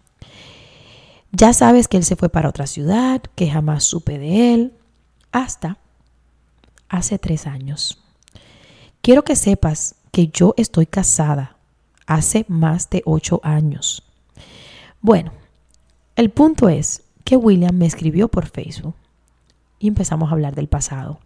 Ya 1.38 1.52
sabes 1.52 1.90
que 1.90 1.98
él 1.98 2.06
se 2.06 2.16
fue 2.16 2.30
para 2.30 2.48
otra 2.48 2.66
ciudad, 2.66 3.22
que 3.36 3.50
jamás 3.50 3.84
supe 3.84 4.18
de 4.20 4.54
él, 4.54 4.74
hasta 5.34 5.80
hace 6.88 7.20
tres 7.20 7.46
años. 7.46 8.02
Quiero 9.02 9.26
que 9.26 9.36
sepas 9.36 9.96
que 10.12 10.28
yo 10.30 10.54
estoy 10.56 10.86
casada 10.86 11.58
hace 12.08 12.46
más 12.48 12.90
de 12.90 13.02
ocho 13.06 13.42
años. 13.44 14.04
Bueno, 15.02 15.34
el 16.16 16.30
punto 16.30 16.70
es 16.70 17.04
que 17.26 17.36
William 17.36 17.76
me 17.76 17.86
escribió 17.86 18.30
por 18.30 18.46
Facebook 18.46 18.96
y 19.78 19.90
empezamos 19.90 20.30
a 20.30 20.36
hablar 20.36 20.56
del 20.56 20.70
pasado. 20.70 21.20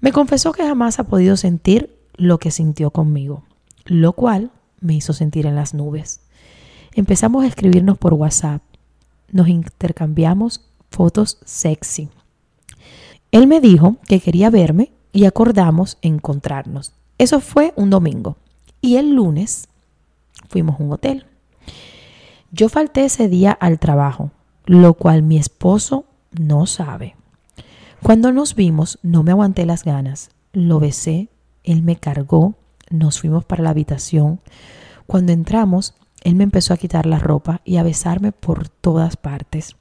Me 0.00 0.12
confesó 0.12 0.52
que 0.52 0.66
jamás 0.66 0.98
ha 0.98 1.04
podido 1.04 1.38
sentir 1.38 1.98
lo 2.16 2.38
que 2.38 2.50
sintió 2.50 2.90
conmigo, 2.90 3.42
lo 3.86 4.12
cual 4.12 4.50
me 4.80 4.92
hizo 4.92 5.14
sentir 5.14 5.46
en 5.46 5.56
las 5.56 5.72
nubes. 5.72 6.20
Empezamos 6.96 7.44
a 7.44 7.46
escribirnos 7.46 7.98
por 7.98 8.14
WhatsApp. 8.14 8.62
Nos 9.30 9.48
intercambiamos 9.48 10.68
fotos 10.90 11.38
sexy. 11.44 12.08
Él 13.32 13.46
me 13.46 13.60
dijo 13.60 13.96
que 14.06 14.20
quería 14.20 14.50
verme 14.50 14.92
y 15.12 15.24
acordamos 15.24 15.98
encontrarnos. 16.02 16.92
Eso 17.18 17.40
fue 17.40 17.72
un 17.76 17.90
domingo. 17.90 18.36
Y 18.80 18.96
el 18.96 19.14
lunes 19.14 19.68
fuimos 20.48 20.78
a 20.78 20.82
un 20.82 20.92
hotel. 20.92 21.26
Yo 22.52 22.68
falté 22.68 23.04
ese 23.04 23.28
día 23.28 23.52
al 23.52 23.78
trabajo, 23.78 24.30
lo 24.64 24.94
cual 24.94 25.22
mi 25.22 25.38
esposo 25.38 26.04
no 26.38 26.66
sabe. 26.66 27.16
Cuando 28.02 28.32
nos 28.32 28.54
vimos, 28.54 28.98
no 29.02 29.22
me 29.22 29.32
aguanté 29.32 29.66
las 29.66 29.82
ganas. 29.82 30.30
Lo 30.52 30.78
besé, 30.78 31.28
él 31.64 31.82
me 31.82 31.96
cargó, 31.96 32.54
nos 32.90 33.20
fuimos 33.20 33.44
para 33.44 33.62
la 33.62 33.70
habitación. 33.70 34.40
Cuando 35.06 35.32
entramos, 35.32 35.94
él 36.26 36.34
me 36.34 36.42
empezó 36.42 36.74
a 36.74 36.76
quitar 36.76 37.06
la 37.06 37.20
ropa 37.20 37.60
y 37.64 37.76
a 37.76 37.84
besarme 37.84 38.32
por 38.32 38.68
todas 38.68 39.16
partes. 39.16 39.76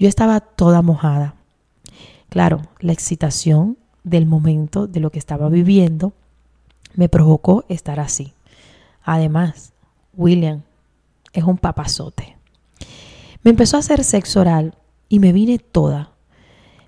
Yo 0.00 0.08
estaba 0.08 0.40
toda 0.40 0.82
mojada. 0.82 1.36
Claro, 2.28 2.62
la 2.80 2.92
excitación 2.92 3.78
del 4.02 4.26
momento 4.26 4.88
de 4.88 4.98
lo 4.98 5.10
que 5.10 5.20
estaba 5.20 5.48
viviendo 5.48 6.12
me 6.96 7.08
provocó 7.08 7.66
estar 7.68 8.00
así. 8.00 8.34
Además, 9.04 9.72
William 10.14 10.62
es 11.32 11.44
un 11.44 11.56
papazote. 11.56 12.36
Me 13.44 13.52
empezó 13.52 13.76
a 13.76 13.80
hacer 13.80 14.02
sexo 14.02 14.40
oral 14.40 14.74
y 15.08 15.20
me 15.20 15.32
vine 15.32 15.60
toda. 15.60 16.10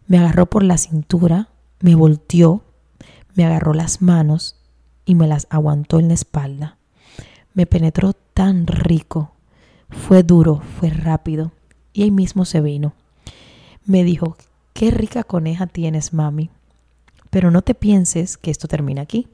Me 0.09 0.19
agarró 0.19 0.47
por 0.47 0.65
la 0.65 0.77
cintura, 0.77 1.51
me 1.79 1.95
volteó, 1.95 2.65
me 3.37 3.45
agarró 3.45 3.75
las 3.75 4.03
manos 4.03 4.57
y 5.05 5.15
me 5.15 5.29
las 5.29 5.47
aguantó 5.51 6.01
en 6.01 6.09
la 6.09 6.15
espalda. 6.15 6.79
Me 7.55 7.67
penetró 7.67 8.13
tan 8.13 8.67
rico. 8.67 9.33
Fue 9.91 10.23
duro, 10.23 10.63
fue 10.79 10.91
rápido 10.91 11.53
y 11.93 12.03
ahí 12.03 12.11
mismo 12.11 12.45
se 12.45 12.61
vino. 12.61 12.95
Me 13.85 14.05
dijo, 14.05 14.37
qué 14.73 14.91
rica 14.91 15.25
coneja 15.25 15.67
tienes, 15.67 16.13
mami. 16.13 16.51
Pero 17.31 17.51
no 17.51 17.63
te 17.63 17.75
pienses 17.75 18.37
que 18.37 18.51
esto 18.51 18.69
termina 18.69 19.03
aquí. 19.03 19.29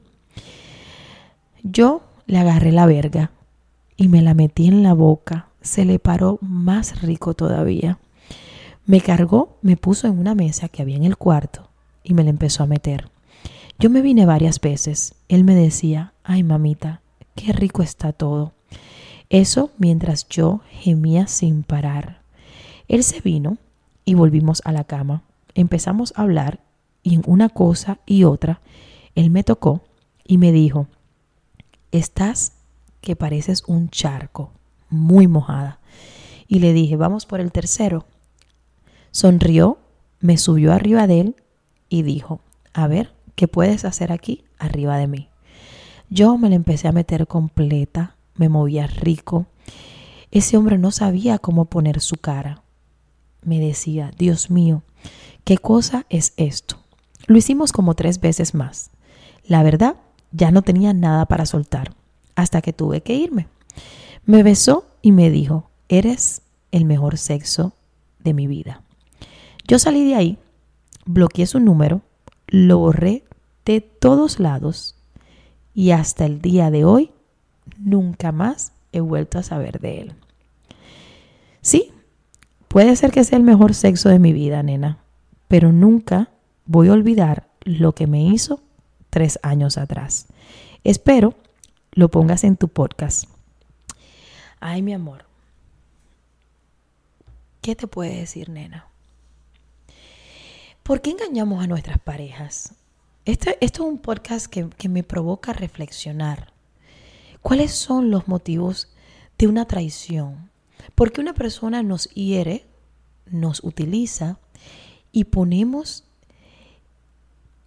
Yo 1.63 2.01
le 2.25 2.37
agarré 2.37 2.71
la 2.71 2.85
verga 2.85 3.31
y 3.97 4.07
me 4.07 4.21
la 4.21 4.33
metí 4.33 4.67
en 4.67 4.83
la 4.83 4.93
boca. 4.93 5.47
Se 5.61 5.85
le 5.85 5.99
paró 5.99 6.39
más 6.41 7.01
rico 7.01 7.33
todavía. 7.33 7.99
Me 8.85 9.01
cargó, 9.01 9.59
me 9.61 9.77
puso 9.77 10.07
en 10.07 10.17
una 10.17 10.35
mesa 10.35 10.69
que 10.69 10.81
había 10.81 10.95
en 10.95 11.03
el 11.03 11.17
cuarto 11.17 11.69
y 12.03 12.13
me 12.13 12.23
la 12.23 12.29
empezó 12.29 12.63
a 12.63 12.67
meter. 12.67 13.09
Yo 13.77 13.89
me 13.89 14.01
vine 14.01 14.25
varias 14.25 14.59
veces. 14.59 15.15
Él 15.27 15.43
me 15.43 15.55
decía, 15.55 16.13
ay 16.23 16.43
mamita, 16.43 17.01
qué 17.39 17.53
rico 17.53 17.81
está 17.81 18.11
todo. 18.11 18.53
Eso 19.29 19.71
mientras 19.77 20.27
yo 20.27 20.61
gemía 20.69 21.27
sin 21.27 21.63
parar. 21.63 22.21
Él 22.87 23.03
se 23.03 23.21
vino 23.21 23.57
y 24.03 24.15
volvimos 24.15 24.61
a 24.65 24.71
la 24.71 24.83
cama. 24.83 25.23
Empezamos 25.53 26.13
a 26.15 26.23
hablar 26.23 26.59
y 27.03 27.15
en 27.15 27.23
una 27.25 27.49
cosa 27.49 27.99
y 28.05 28.23
otra, 28.23 28.61
él 29.15 29.29
me 29.29 29.43
tocó 29.43 29.81
y 30.25 30.37
me 30.37 30.51
dijo, 30.51 30.87
estás 31.91 32.53
que 33.01 33.15
pareces 33.15 33.63
un 33.67 33.89
charco, 33.89 34.51
muy 34.89 35.27
mojada. 35.27 35.79
Y 36.47 36.59
le 36.59 36.73
dije, 36.73 36.95
vamos 36.95 37.25
por 37.25 37.39
el 37.39 37.51
tercero. 37.51 38.05
Sonrió, 39.11 39.77
me 40.19 40.37
subió 40.37 40.73
arriba 40.73 41.07
de 41.07 41.21
él 41.21 41.35
y 41.87 42.01
dijo, 42.01 42.41
a 42.73 42.87
ver, 42.87 43.13
¿Qué 43.39 43.47
puedes 43.47 43.85
hacer 43.85 44.11
aquí 44.11 44.43
arriba 44.57 44.97
de 44.97 45.07
mí? 45.07 45.28
Yo 46.09 46.37
me 46.39 46.49
la 46.49 46.55
empecé 46.55 46.87
a 46.87 46.91
meter 46.91 47.27
completa, 47.27 48.15
me 48.35 48.49
movía 48.49 48.87
rico. 48.87 49.45
Ese 50.31 50.57
hombre 50.57 50.79
no 50.79 50.91
sabía 50.91 51.37
cómo 51.37 51.65
poner 51.65 52.01
su 52.01 52.15
cara. 52.15 52.63
Me 53.43 53.59
decía, 53.59 54.11
Dios 54.17 54.49
mío, 54.49 54.81
¿qué 55.43 55.59
cosa 55.59 56.07
es 56.09 56.33
esto? 56.37 56.77
Lo 57.27 57.37
hicimos 57.37 57.71
como 57.71 57.93
tres 57.93 58.19
veces 58.19 58.55
más. 58.55 58.89
La 59.45 59.61
verdad, 59.61 59.97
ya 60.31 60.49
no 60.49 60.63
tenía 60.63 60.93
nada 60.93 61.27
para 61.27 61.45
soltar, 61.45 61.93
hasta 62.35 62.61
que 62.61 62.73
tuve 62.73 63.01
que 63.01 63.13
irme. 63.13 63.47
Me 64.25 64.41
besó 64.41 64.85
y 65.03 65.11
me 65.11 65.29
dijo, 65.29 65.69
eres 65.89 66.41
el 66.71 66.85
mejor 66.85 67.19
sexo 67.19 67.73
de 68.19 68.33
mi 68.33 68.47
vida. 68.47 68.81
Yo 69.67 69.77
salí 69.77 70.05
de 70.05 70.15
ahí, 70.15 70.37
bloqueé 71.05 71.45
su 71.45 71.59
número, 71.59 72.01
lo 72.47 72.79
borré 72.79 73.23
de 73.65 73.81
todos 73.81 74.39
lados 74.39 74.95
y 75.73 75.91
hasta 75.91 76.25
el 76.25 76.41
día 76.41 76.71
de 76.71 76.85
hoy 76.85 77.11
nunca 77.77 78.31
más 78.31 78.73
he 78.91 78.99
vuelto 78.99 79.39
a 79.39 79.43
saber 79.43 79.79
de 79.79 80.01
él. 80.01 80.13
Sí, 81.61 81.91
puede 82.67 82.95
ser 82.95 83.11
que 83.11 83.23
sea 83.23 83.37
el 83.37 83.43
mejor 83.43 83.73
sexo 83.73 84.09
de 84.09 84.19
mi 84.19 84.33
vida, 84.33 84.63
nena, 84.63 84.99
pero 85.47 85.71
nunca 85.71 86.29
voy 86.65 86.89
a 86.89 86.93
olvidar 86.93 87.47
lo 87.61 87.93
que 87.93 88.07
me 88.07 88.23
hizo 88.23 88.61
tres 89.09 89.39
años 89.43 89.77
atrás. 89.77 90.27
Espero 90.83 91.35
lo 91.91 92.09
pongas 92.09 92.43
en 92.43 92.55
tu 92.55 92.67
podcast. 92.67 93.25
Ay, 94.59 94.81
mi 94.81 94.93
amor. 94.93 95.25
¿Qué 97.61 97.75
te 97.75 97.87
puede 97.87 98.15
decir, 98.15 98.49
nena? 98.49 98.87
¿Por 100.83 101.01
qué 101.01 101.11
engañamos 101.11 101.63
a 101.63 101.67
nuestras 101.67 101.99
parejas? 101.99 102.73
Este, 103.29 103.63
esto 103.63 103.83
es 103.83 103.89
un 103.91 103.99
podcast 103.99 104.47
que, 104.47 104.67
que 104.75 104.89
me 104.89 105.03
provoca 105.03 105.53
reflexionar. 105.53 106.51
¿Cuáles 107.43 107.69
son 107.69 108.09
los 108.09 108.27
motivos 108.27 108.91
de 109.37 109.45
una 109.45 109.65
traición? 109.65 110.49
¿Por 110.95 111.11
qué 111.11 111.21
una 111.21 111.35
persona 111.35 111.83
nos 111.83 112.05
hiere, 112.15 112.65
nos 113.27 113.63
utiliza 113.63 114.39
y 115.11 115.25
ponemos 115.25 116.05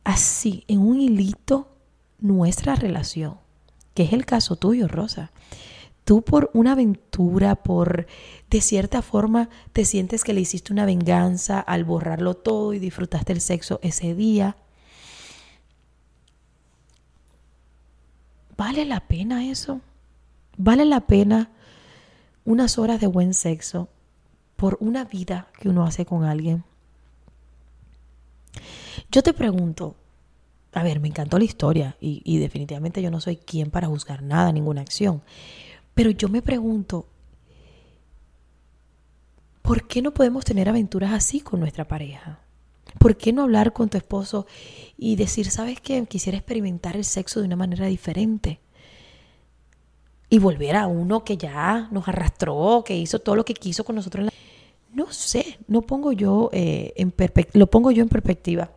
así, 0.02 0.64
en 0.66 0.80
un 0.80 0.98
hilito, 1.00 1.68
nuestra 2.18 2.74
relación, 2.74 3.36
que 3.94 4.02
es 4.02 4.12
el 4.12 4.26
caso 4.26 4.56
tuyo, 4.56 4.88
Rosa. 4.88 5.30
Tú 6.04 6.22
por 6.22 6.50
una 6.54 6.72
aventura, 6.72 7.54
por 7.54 8.08
de 8.50 8.60
cierta 8.60 9.00
forma 9.00 9.48
te 9.72 9.84
sientes 9.84 10.24
que 10.24 10.32
le 10.32 10.40
hiciste 10.40 10.72
una 10.72 10.86
venganza 10.86 11.60
al 11.60 11.84
borrarlo 11.84 12.34
todo 12.34 12.72
y 12.74 12.80
disfrutaste 12.80 13.32
el 13.32 13.40
sexo 13.40 13.78
ese 13.84 14.16
día. 14.16 14.56
¿Vale 18.64 18.84
la 18.84 19.00
pena 19.00 19.44
eso? 19.44 19.80
¿Vale 20.56 20.84
la 20.84 21.00
pena 21.00 21.50
unas 22.44 22.78
horas 22.78 23.00
de 23.00 23.08
buen 23.08 23.34
sexo 23.34 23.88
por 24.54 24.78
una 24.78 25.04
vida 25.04 25.48
que 25.58 25.68
uno 25.68 25.82
hace 25.82 26.06
con 26.06 26.22
alguien? 26.22 26.62
Yo 29.10 29.24
te 29.24 29.32
pregunto, 29.32 29.96
a 30.72 30.84
ver, 30.84 31.00
me 31.00 31.08
encantó 31.08 31.38
la 31.38 31.44
historia 31.44 31.96
y, 32.00 32.38
definitivamente 32.38 33.02
yo 33.02 33.10
no 33.10 33.20
soy 33.20 33.36
quien 33.36 33.72
para 33.72 33.88
juzgar 33.88 34.22
nada, 34.22 34.52
ninguna 34.52 34.82
acción, 34.82 35.22
pero 35.92 36.10
yo 36.10 36.28
me 36.28 36.40
pregunto, 36.40 37.08
¿por 39.62 39.88
qué 39.88 40.02
no 40.02 40.14
podemos 40.14 40.44
tener 40.44 40.68
aventuras 40.68 41.12
así 41.12 41.40
con 41.40 41.58
nuestra 41.58 41.88
pareja? 41.88 42.38
¿Por 42.98 43.16
qué 43.16 43.32
no 43.32 43.42
hablar 43.42 43.72
con 43.72 43.88
tu 43.88 43.96
esposo 43.96 44.46
y 44.96 45.16
decir, 45.16 45.50
sabes 45.50 45.80
qué, 45.80 46.04
quisiera 46.06 46.38
experimentar 46.38 46.96
el 46.96 47.04
sexo 47.04 47.40
de 47.40 47.46
una 47.46 47.56
manera 47.56 47.86
diferente? 47.86 48.60
Y 50.28 50.38
volver 50.38 50.76
a 50.76 50.86
uno 50.86 51.24
que 51.24 51.36
ya 51.36 51.88
nos 51.90 52.08
arrastró, 52.08 52.82
que 52.86 52.96
hizo 52.96 53.18
todo 53.18 53.36
lo 53.36 53.44
que 53.44 53.54
quiso 53.54 53.84
con 53.84 53.96
nosotros. 53.96 54.30
No 54.92 55.12
sé, 55.12 55.58
no 55.68 55.82
pongo 55.82 56.12
yo 56.12 56.50
eh, 56.52 56.92
en 56.96 57.14
lo 57.54 57.66
pongo 57.66 57.90
yo 57.90 58.02
en 58.02 58.08
perspectiva 58.08 58.70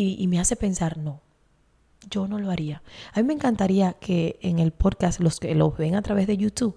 y, 0.00 0.28
me 0.28 0.38
hace 0.38 0.54
pensar, 0.54 0.96
no, 0.96 1.20
yo 2.08 2.28
no 2.28 2.38
lo 2.38 2.50
haría. 2.50 2.82
A 3.12 3.20
mí 3.20 3.26
me 3.26 3.34
encantaría 3.34 3.94
que 3.94 4.38
en 4.42 4.60
el 4.60 4.70
podcast, 4.70 5.18
los 5.18 5.40
que 5.40 5.54
los 5.56 5.76
ven 5.76 5.96
a 5.96 6.02
través 6.02 6.28
de 6.28 6.36
YouTube, 6.36 6.76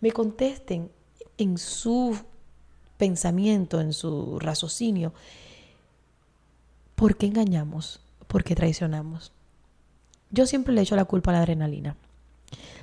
me 0.00 0.10
contesten 0.10 0.90
en 1.38 1.58
su 1.58 2.16
pensamiento, 3.04 3.82
en 3.82 3.92
su 3.92 4.38
raciocinio, 4.38 5.12
¿por 6.94 7.18
qué 7.18 7.26
engañamos? 7.26 8.00
¿Por 8.26 8.44
qué 8.44 8.54
traicionamos? 8.54 9.30
Yo 10.30 10.46
siempre 10.46 10.72
le 10.72 10.80
echo 10.80 10.96
la 10.96 11.04
culpa 11.04 11.30
a 11.30 11.34
la 11.34 11.40
adrenalina, 11.40 11.96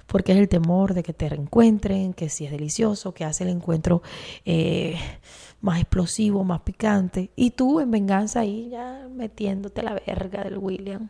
porque 0.05 0.33
es 0.33 0.37
el 0.37 0.47
temor 0.47 0.93
de 0.93 1.01
que 1.01 1.13
te 1.13 1.27
reencuentren, 1.27 2.13
que 2.13 2.29
si 2.29 2.45
es 2.45 2.51
delicioso, 2.51 3.15
que 3.15 3.25
hace 3.25 3.45
el 3.45 3.49
encuentro 3.49 4.03
eh, 4.45 4.95
más 5.59 5.79
explosivo, 5.79 6.43
más 6.43 6.61
picante. 6.61 7.31
Y 7.35 7.49
tú 7.51 7.79
en 7.79 7.89
venganza 7.89 8.41
ahí 8.41 8.69
ya 8.69 9.07
metiéndote 9.11 9.81
la 9.81 9.95
verga 10.05 10.43
del 10.43 10.59
William. 10.59 11.09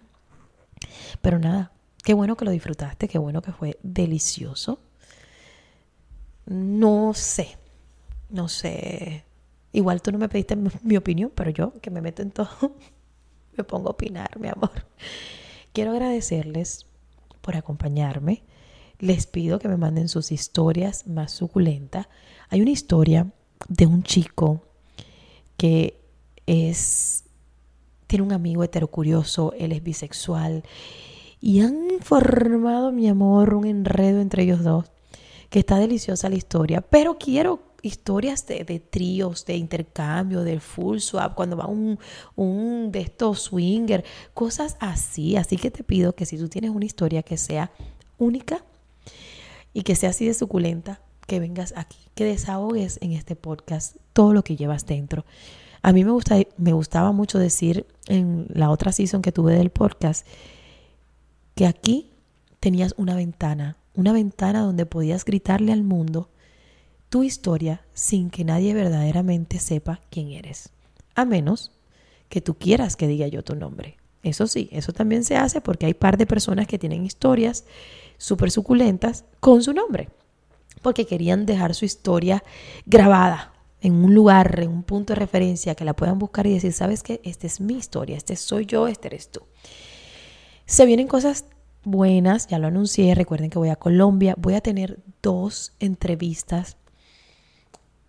Pero 1.21 1.37
nada, 1.37 1.73
qué 2.01 2.13
bueno 2.13 2.37
que 2.37 2.45
lo 2.45 2.51
disfrutaste, 2.51 3.09
qué 3.09 3.17
bueno 3.17 3.41
que 3.41 3.51
fue 3.51 3.77
delicioso. 3.83 4.79
No 6.45 7.13
sé, 7.13 7.57
no 8.31 8.47
sé. 8.47 9.25
Igual 9.73 10.01
tú 10.01 10.11
no 10.11 10.17
me 10.17 10.29
pediste 10.29 10.55
mi 10.55 10.97
opinión, 10.97 11.31
pero 11.33 11.49
yo 11.51 11.73
que 11.81 11.91
me 11.91 12.01
meto 12.01 12.21
en 12.21 12.31
todo, 12.31 12.49
me 13.57 13.63
pongo 13.63 13.89
a 13.89 13.91
opinar, 13.91 14.39
mi 14.39 14.47
amor. 14.47 14.85
Quiero 15.73 15.91
agradecerles 15.91 16.85
por 17.41 17.55
acompañarme. 17.55 18.43
Les 18.99 19.25
pido 19.25 19.59
que 19.59 19.67
me 19.67 19.77
manden 19.77 20.09
sus 20.09 20.31
historias 20.31 21.07
más 21.07 21.31
suculentas. 21.31 22.07
Hay 22.49 22.61
una 22.61 22.71
historia 22.71 23.31
de 23.67 23.85
un 23.85 24.03
chico 24.03 24.63
que 25.57 25.99
es 26.45 27.23
tiene 28.11 28.25
un 28.25 28.33
amigo 28.33 28.61
heterocurioso, 28.61 29.53
él 29.57 29.71
es 29.71 29.81
bisexual 29.81 30.63
y 31.39 31.61
han 31.61 31.87
formado, 32.01 32.91
mi 32.91 33.07
amor, 33.07 33.53
un 33.53 33.65
enredo 33.65 34.19
entre 34.19 34.43
ellos 34.43 34.63
dos, 34.63 34.91
que 35.49 35.59
está 35.59 35.77
deliciosa 35.77 36.27
la 36.27 36.35
historia, 36.35 36.81
pero 36.81 37.17
quiero 37.17 37.70
historias 37.81 38.45
de, 38.47 38.79
tríos, 38.79 39.45
de 39.45 39.55
intercambio, 39.55 40.43
del 40.43 40.61
full 40.61 40.99
swap, 40.99 41.35
cuando 41.35 41.57
va 41.57 41.67
un, 41.67 41.99
un 42.35 42.91
de 42.91 43.01
estos 43.01 43.41
swinger, 43.41 44.03
cosas 44.33 44.77
así. 44.79 45.35
Así 45.35 45.57
que 45.57 45.71
te 45.71 45.83
pido 45.83 46.13
que 46.13 46.25
si 46.25 46.37
tú 46.37 46.49
tienes 46.49 46.71
una 46.71 46.85
historia 46.85 47.23
que 47.23 47.37
sea 47.37 47.71
única 48.17 48.63
y 49.73 49.83
que 49.83 49.95
sea 49.95 50.09
así 50.09 50.25
de 50.25 50.33
suculenta, 50.33 51.01
que 51.27 51.39
vengas 51.39 51.73
aquí, 51.77 51.97
que 52.13 52.25
desahogues 52.25 52.99
en 53.01 53.13
este 53.13 53.35
podcast 53.35 53.95
todo 54.13 54.33
lo 54.33 54.43
que 54.43 54.55
llevas 54.55 54.85
dentro. 54.85 55.25
A 55.81 55.93
mí 55.93 56.03
me, 56.03 56.11
gusta, 56.11 56.35
me 56.57 56.73
gustaba 56.73 57.11
mucho 57.11 57.39
decir 57.39 57.87
en 58.07 58.47
la 58.49 58.69
otra 58.69 58.91
season 58.91 59.21
que 59.21 59.31
tuve 59.31 59.53
del 59.55 59.71
podcast 59.71 60.27
que 61.55 61.65
aquí 61.65 62.11
tenías 62.59 62.93
una 62.97 63.15
ventana, 63.15 63.77
una 63.95 64.13
ventana 64.13 64.61
donde 64.61 64.85
podías 64.85 65.25
gritarle 65.25 65.71
al 65.71 65.83
mundo 65.83 66.29
tu 67.11 67.21
historia 67.21 67.85
sin 67.93 68.31
que 68.31 68.43
nadie 68.43 68.73
verdaderamente 68.73 69.59
sepa 69.59 70.01
quién 70.09 70.31
eres. 70.31 70.69
A 71.13 71.25
menos 71.25 71.71
que 72.29 72.41
tú 72.41 72.55
quieras 72.55 72.95
que 72.95 73.07
diga 73.07 73.27
yo 73.27 73.43
tu 73.43 73.53
nombre. 73.53 73.97
Eso 74.23 74.47
sí, 74.47 74.69
eso 74.71 74.93
también 74.93 75.23
se 75.23 75.35
hace 75.35 75.61
porque 75.61 75.85
hay 75.85 75.93
par 75.93 76.17
de 76.17 76.25
personas 76.25 76.65
que 76.65 76.79
tienen 76.79 77.05
historias 77.05 77.65
súper 78.17 78.49
suculentas 78.49 79.25
con 79.39 79.61
su 79.61 79.73
nombre 79.73 80.09
porque 80.81 81.05
querían 81.05 81.45
dejar 81.45 81.75
su 81.75 81.85
historia 81.85 82.43
grabada 82.85 83.53
en 83.81 83.95
un 83.95 84.13
lugar, 84.13 84.59
en 84.59 84.69
un 84.69 84.83
punto 84.83 85.13
de 85.13 85.19
referencia, 85.19 85.75
que 85.75 85.85
la 85.85 85.95
puedan 85.95 86.19
buscar 86.19 86.45
y 86.47 86.53
decir, 86.53 86.73
sabes 86.73 87.03
qué, 87.03 87.19
esta 87.23 87.47
es 87.47 87.59
mi 87.59 87.75
historia, 87.75 88.17
este 88.17 88.35
soy 88.35 88.65
yo, 88.65 88.87
este 88.87 89.07
eres 89.07 89.29
tú. 89.29 89.41
Se 90.65 90.85
vienen 90.85 91.07
cosas 91.07 91.45
buenas, 91.83 92.47
ya 92.47 92.59
lo 92.59 92.67
anuncié, 92.67 93.15
recuerden 93.15 93.49
que 93.49 93.59
voy 93.59 93.69
a 93.69 93.75
Colombia, 93.75 94.35
voy 94.37 94.53
a 94.53 94.61
tener 94.61 94.99
dos 95.21 95.73
entrevistas 95.79 96.77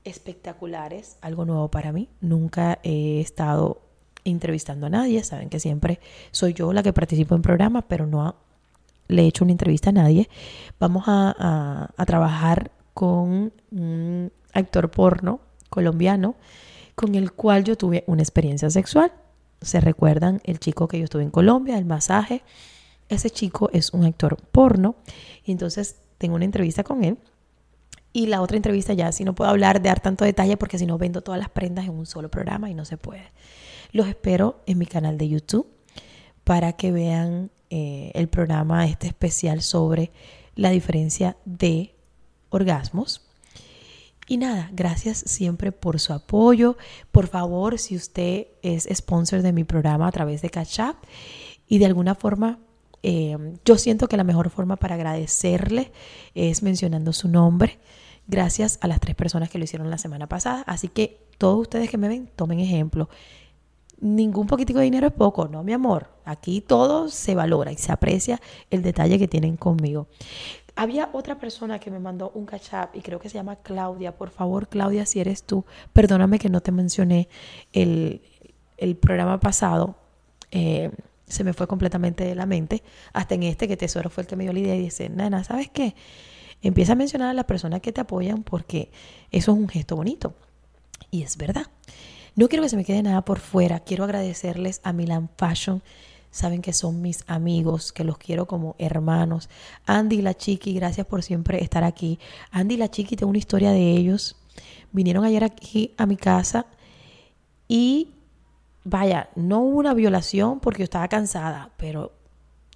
espectaculares, 0.05 1.17
algo 1.21 1.45
nuevo 1.45 1.71
para 1.71 1.93
mí, 1.93 2.09
nunca 2.21 2.79
he 2.83 3.21
estado 3.21 3.83
entrevistando 4.25 4.87
a 4.87 4.91
nadie, 4.91 5.23
saben 5.25 5.49
que 5.49 5.61
siempre 5.61 6.01
soy 6.31 6.55
yo 6.55 6.73
la 6.73 6.83
que 6.83 6.93
participo 6.93 7.35
en 7.35 7.43
programas, 7.43 7.85
pero 7.89 8.07
no 8.07 8.37
le 9.09 9.23
he 9.23 9.27
hecho 9.27 9.45
una 9.45 9.53
entrevista 9.53 9.91
a 9.91 9.93
nadie. 9.93 10.29
Vamos 10.79 11.05
a, 11.07 11.89
trabajar 12.07 12.71
con 12.95 13.53
un 13.71 14.33
actor 14.53 14.91
porno 14.91 15.41
colombiano 15.71 16.35
con 16.95 17.15
el 17.15 17.33
cual 17.33 17.65
yo 17.65 17.77
tuve 17.77 18.05
una 18.07 18.23
experiencia 18.23 18.71
sexual. 18.71 19.13
¿Se 19.61 19.81
recuerdan 19.81 20.41
el 20.45 20.59
chico 20.59 20.89
que 20.89 20.99
yo 20.99 21.05
estuve 21.05 21.23
en 21.23 21.31
Colombia, 21.31 21.79
el 21.79 21.85
masaje? 21.85 22.43
Ese 23.09 23.31
chico 23.31 23.71
es 23.73 23.93
un 23.93 24.05
actor 24.05 24.37
porno 24.51 24.97
y 25.45 25.53
entonces 25.53 25.97
tengo 26.19 26.35
una 26.37 26.45
entrevista 26.45 26.85
con 26.85 27.05
él. 27.05 27.19
Y 28.13 28.27
la 28.27 28.43
otra 28.43 28.57
entrevista 28.57 28.93
ya, 28.93 29.11
si 29.13 29.25
no 29.25 29.35
puedo 29.35 29.51
hablar 29.51 29.81
de 29.81 29.89
dar 29.89 30.01
tanto 30.01 30.25
detalle 30.25 30.57
porque 30.57 30.79
si 30.79 30.87
no 30.87 30.99
vendo 30.99 31.23
todas 31.23 31.41
las 31.41 31.49
prendas 31.49 31.87
en 31.87 31.93
un 31.93 32.07
solo 32.07 32.31
programa 32.31 32.71
y 32.71 32.75
no 32.75 32.85
se 32.85 32.99
puede. 32.99 33.33
Los 33.91 34.07
espero 34.07 34.61
en 34.67 34.79
mi 34.79 34.87
canal 34.87 35.19
de 35.19 35.29
YouTube 35.29 35.67
para 36.45 36.75
que 36.75 36.93
vean 36.93 37.51
eh, 37.71 38.11
el 38.15 38.29
programa 38.29 38.87
este 38.87 39.07
especial 39.07 39.63
sobre 39.63 40.13
la 40.55 40.71
diferencia 40.71 41.37
de 41.45 41.95
orgasmos. 42.51 43.23
Y 44.29 44.37
nada, 44.37 44.71
gracias 44.73 45.19
siempre 45.19 45.73
por 45.73 45.99
su 45.99 46.13
apoyo. 46.13 46.77
Por 47.11 47.27
favor, 47.27 47.79
si 47.79 47.97
usted 47.97 48.49
es 48.63 48.89
sponsor 48.93 49.43
de 49.43 49.53
mi 49.53 49.65
programa 49.65 50.07
a 50.07 50.13
través 50.13 50.43
de 50.43 50.51
Catch 50.51 50.79
Up 50.81 50.97
y 51.67 51.79
de 51.79 51.87
alguna 51.87 52.15
forma 52.15 52.59
eh, 53.03 53.37
yo 53.65 53.79
siento 53.79 54.09
que 54.09 54.17
la 54.17 54.25
mejor 54.25 54.51
forma 54.51 54.77
para 54.77 54.95
agradecerle 54.95 55.93
es 56.35 56.63
mencionando 56.63 57.13
su 57.13 57.29
nombre. 57.29 57.79
Gracias 58.27 58.79
a 58.81 58.89
las 58.89 59.01
tres 59.01 59.15
personas 59.15 59.51
que 59.51 59.59
lo 59.59 59.65
hicieron 59.65 59.91
la 59.91 59.99
semana 59.99 60.29
pasada. 60.29 60.63
Así 60.67 60.89
que 60.89 61.19
todos 61.39 61.61
ustedes 61.61 61.91
que 61.91 61.99
me 61.99 62.09
ven, 62.09 62.31
tomen 62.37 62.61
ejemplo. 62.61 63.09
Ningún 64.01 64.47
poquitico 64.47 64.79
de 64.79 64.87
dinero 64.87 65.07
es 65.07 65.13
poco, 65.13 65.49
no, 65.49 65.63
mi 65.63 65.73
amor. 65.73 66.09
Aquí 66.25 66.61
todo 66.61 67.09
se 67.09 67.35
valora 67.35 67.73
y 67.73 67.77
se 67.77 67.93
aprecia 67.93 68.41
el 68.71 68.83
detalle 68.83 69.19
que 69.19 69.29
tienen 69.29 69.57
conmigo. 69.57 70.09
Había 70.75 71.11
otra 71.13 71.39
persona 71.39 71.79
que 71.79 71.91
me 71.91 71.99
mandó 71.99 72.31
un 72.35 72.47
catch 72.47 72.73
y 72.95 73.01
creo 73.01 73.19
que 73.19 73.29
se 73.29 73.35
llama 73.35 73.57
Claudia. 73.57 74.17
Por 74.17 74.31
favor, 74.31 74.69
Claudia, 74.69 75.05
si 75.05 75.21
eres 75.21 75.45
tú, 75.45 75.65
perdóname 75.93 76.39
que 76.39 76.49
no 76.49 76.63
te 76.63 76.73
mencioné 76.73 77.29
el, 77.73 78.23
el 78.79 78.97
programa 78.97 79.39
pasado. 79.39 79.97
Eh, 80.51 80.91
se 81.27 81.45
me 81.45 81.53
fue 81.53 81.67
completamente 81.67 82.25
de 82.25 82.35
la 82.35 82.47
mente. 82.47 82.83
Hasta 83.13 83.35
en 83.35 83.43
este 83.43 83.69
que 83.69 83.77
Tesoro 83.77 84.11
fue 84.11 84.23
el 84.23 84.27
que 84.29 84.37
me 84.37 84.45
dio 84.45 84.53
la 84.53 84.61
idea 84.61 84.77
y 84.77 84.81
dice, 84.81 85.09
nana, 85.09 85.45
¿sabes 85.45 85.71
qué? 85.71 85.95
Empieza 86.63 86.93
a 86.93 86.97
mencionar 86.97 87.31
a 87.31 87.35
las 87.35 87.45
personas 87.45 87.81
que 87.81 87.93
te 87.93 88.01
apoyan 88.01 88.43
porque 88.43 88.91
eso 89.31 89.53
es 89.53 89.59
un 89.59 89.69
gesto 89.69 89.97
bonito. 89.97 90.35
Y 91.11 91.23
es 91.23 91.37
verdad. 91.37 91.67
No 92.35 92.49
quiero 92.49 92.63
que 92.63 92.71
se 92.71 92.77
me 92.77 92.85
quede 92.85 93.03
nada 93.03 93.25
por 93.25 93.41
fuera. 93.41 93.81
Quiero 93.81 94.05
agradecerles 94.05 94.81
a 94.85 94.93
Milan 94.93 95.29
Fashion. 95.37 95.83
Saben 96.31 96.63
que 96.63 96.73
son 96.73 97.03
mis 97.03 97.25
amigos, 97.27 97.93
que 97.93 98.05
los 98.05 98.17
quiero 98.17 98.47
como 98.47 98.75
hermanos. 98.79 99.51
Andy 99.85 100.17
y 100.17 100.23
la 100.23 100.35
Chiqui, 100.35 100.73
gracias 100.73 101.07
por 101.07 101.23
siempre 101.23 101.63
estar 101.63 101.85
aquí. 101.85 102.19
Andy 102.51 102.77
y 102.77 102.79
la 102.79 102.91
Chiqui, 102.91 103.17
tengo 103.17 103.29
una 103.29 103.39
historia 103.39 103.71
de 103.73 103.91
ellos. 103.91 104.37
Vinieron 104.93 105.25
ayer 105.25 105.45
aquí 105.45 105.93
a 105.99 106.07
mi 106.07 106.17
casa 106.17 106.67
y 107.69 108.09
vaya, 108.85 109.29
no 109.35 109.61
hubo 109.61 109.79
una 109.79 109.95
violación 109.95 110.61
porque 110.61 110.81
yo 110.81 110.85
estaba 110.85 111.09
cansada, 111.09 111.71
pero 111.77 112.13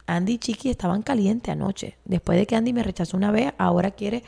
Andy 0.06 0.34
y 0.34 0.38
Chiqui 0.38 0.70
estaban 0.70 1.02
calientes 1.02 1.52
anoche. 1.52 1.96
Después 2.04 2.38
de 2.38 2.46
que 2.46 2.56
Andy 2.56 2.72
me 2.72 2.82
rechazó 2.82 3.16
una 3.16 3.30
vez, 3.30 3.52
ahora 3.58 3.90
quiere 3.90 4.22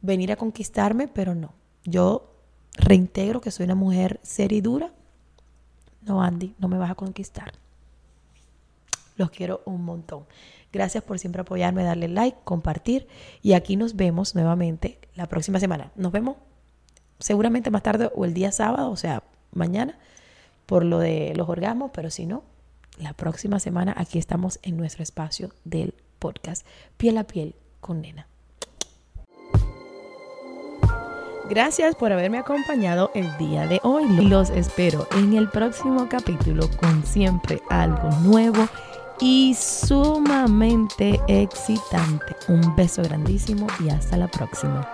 venir 0.00 0.32
a 0.32 0.36
conquistarme, 0.36 1.08
pero 1.08 1.34
no. 1.34 1.52
Yo 1.84 2.32
reintegro 2.74 3.40
que 3.40 3.50
soy 3.50 3.64
una 3.64 3.74
mujer 3.74 4.20
seria 4.22 4.58
y 4.58 4.60
dura. 4.60 4.92
No, 6.02 6.22
Andy, 6.22 6.54
no 6.58 6.68
me 6.68 6.78
vas 6.78 6.90
a 6.90 6.94
conquistar. 6.94 7.52
Los 9.16 9.30
quiero 9.30 9.62
un 9.64 9.84
montón. 9.84 10.24
Gracias 10.72 11.02
por 11.02 11.18
siempre 11.18 11.42
apoyarme, 11.42 11.82
darle 11.82 12.08
like, 12.08 12.38
compartir. 12.44 13.08
Y 13.42 13.52
aquí 13.52 13.76
nos 13.76 13.96
vemos 13.96 14.34
nuevamente 14.34 14.98
la 15.14 15.26
próxima 15.26 15.60
semana. 15.60 15.90
Nos 15.96 16.12
vemos 16.12 16.36
seguramente 17.18 17.70
más 17.70 17.82
tarde 17.82 18.10
o 18.14 18.24
el 18.24 18.32
día 18.32 18.52
sábado, 18.52 18.90
o 18.90 18.96
sea, 18.96 19.24
mañana 19.52 19.98
por 20.66 20.84
lo 20.84 20.98
de 20.98 21.32
los 21.34 21.48
orgasmos, 21.48 21.90
pero 21.94 22.10
si 22.10 22.26
no, 22.26 22.44
la 22.98 23.12
próxima 23.12 23.60
semana 23.60 23.94
aquí 23.96 24.18
estamos 24.18 24.58
en 24.62 24.76
nuestro 24.76 25.02
espacio 25.02 25.50
del 25.64 25.94
podcast 26.18 26.66
Piel 26.96 27.18
a 27.18 27.24
Piel 27.24 27.54
con 27.80 28.00
Nena. 28.00 28.26
Gracias 31.48 31.94
por 31.94 32.12
haberme 32.12 32.38
acompañado 32.38 33.10
el 33.14 33.26
día 33.38 33.66
de 33.66 33.80
hoy. 33.82 34.06
Los 34.26 34.50
espero 34.50 35.08
en 35.16 35.34
el 35.34 35.48
próximo 35.48 36.06
capítulo 36.08 36.68
con 36.78 37.04
siempre 37.06 37.62
algo 37.70 38.10
nuevo 38.20 38.68
y 39.20 39.54
sumamente 39.54 41.18
excitante. 41.26 42.36
Un 42.48 42.76
beso 42.76 43.02
grandísimo 43.02 43.66
y 43.80 43.88
hasta 43.88 44.18
la 44.18 44.28
próxima. 44.28 44.86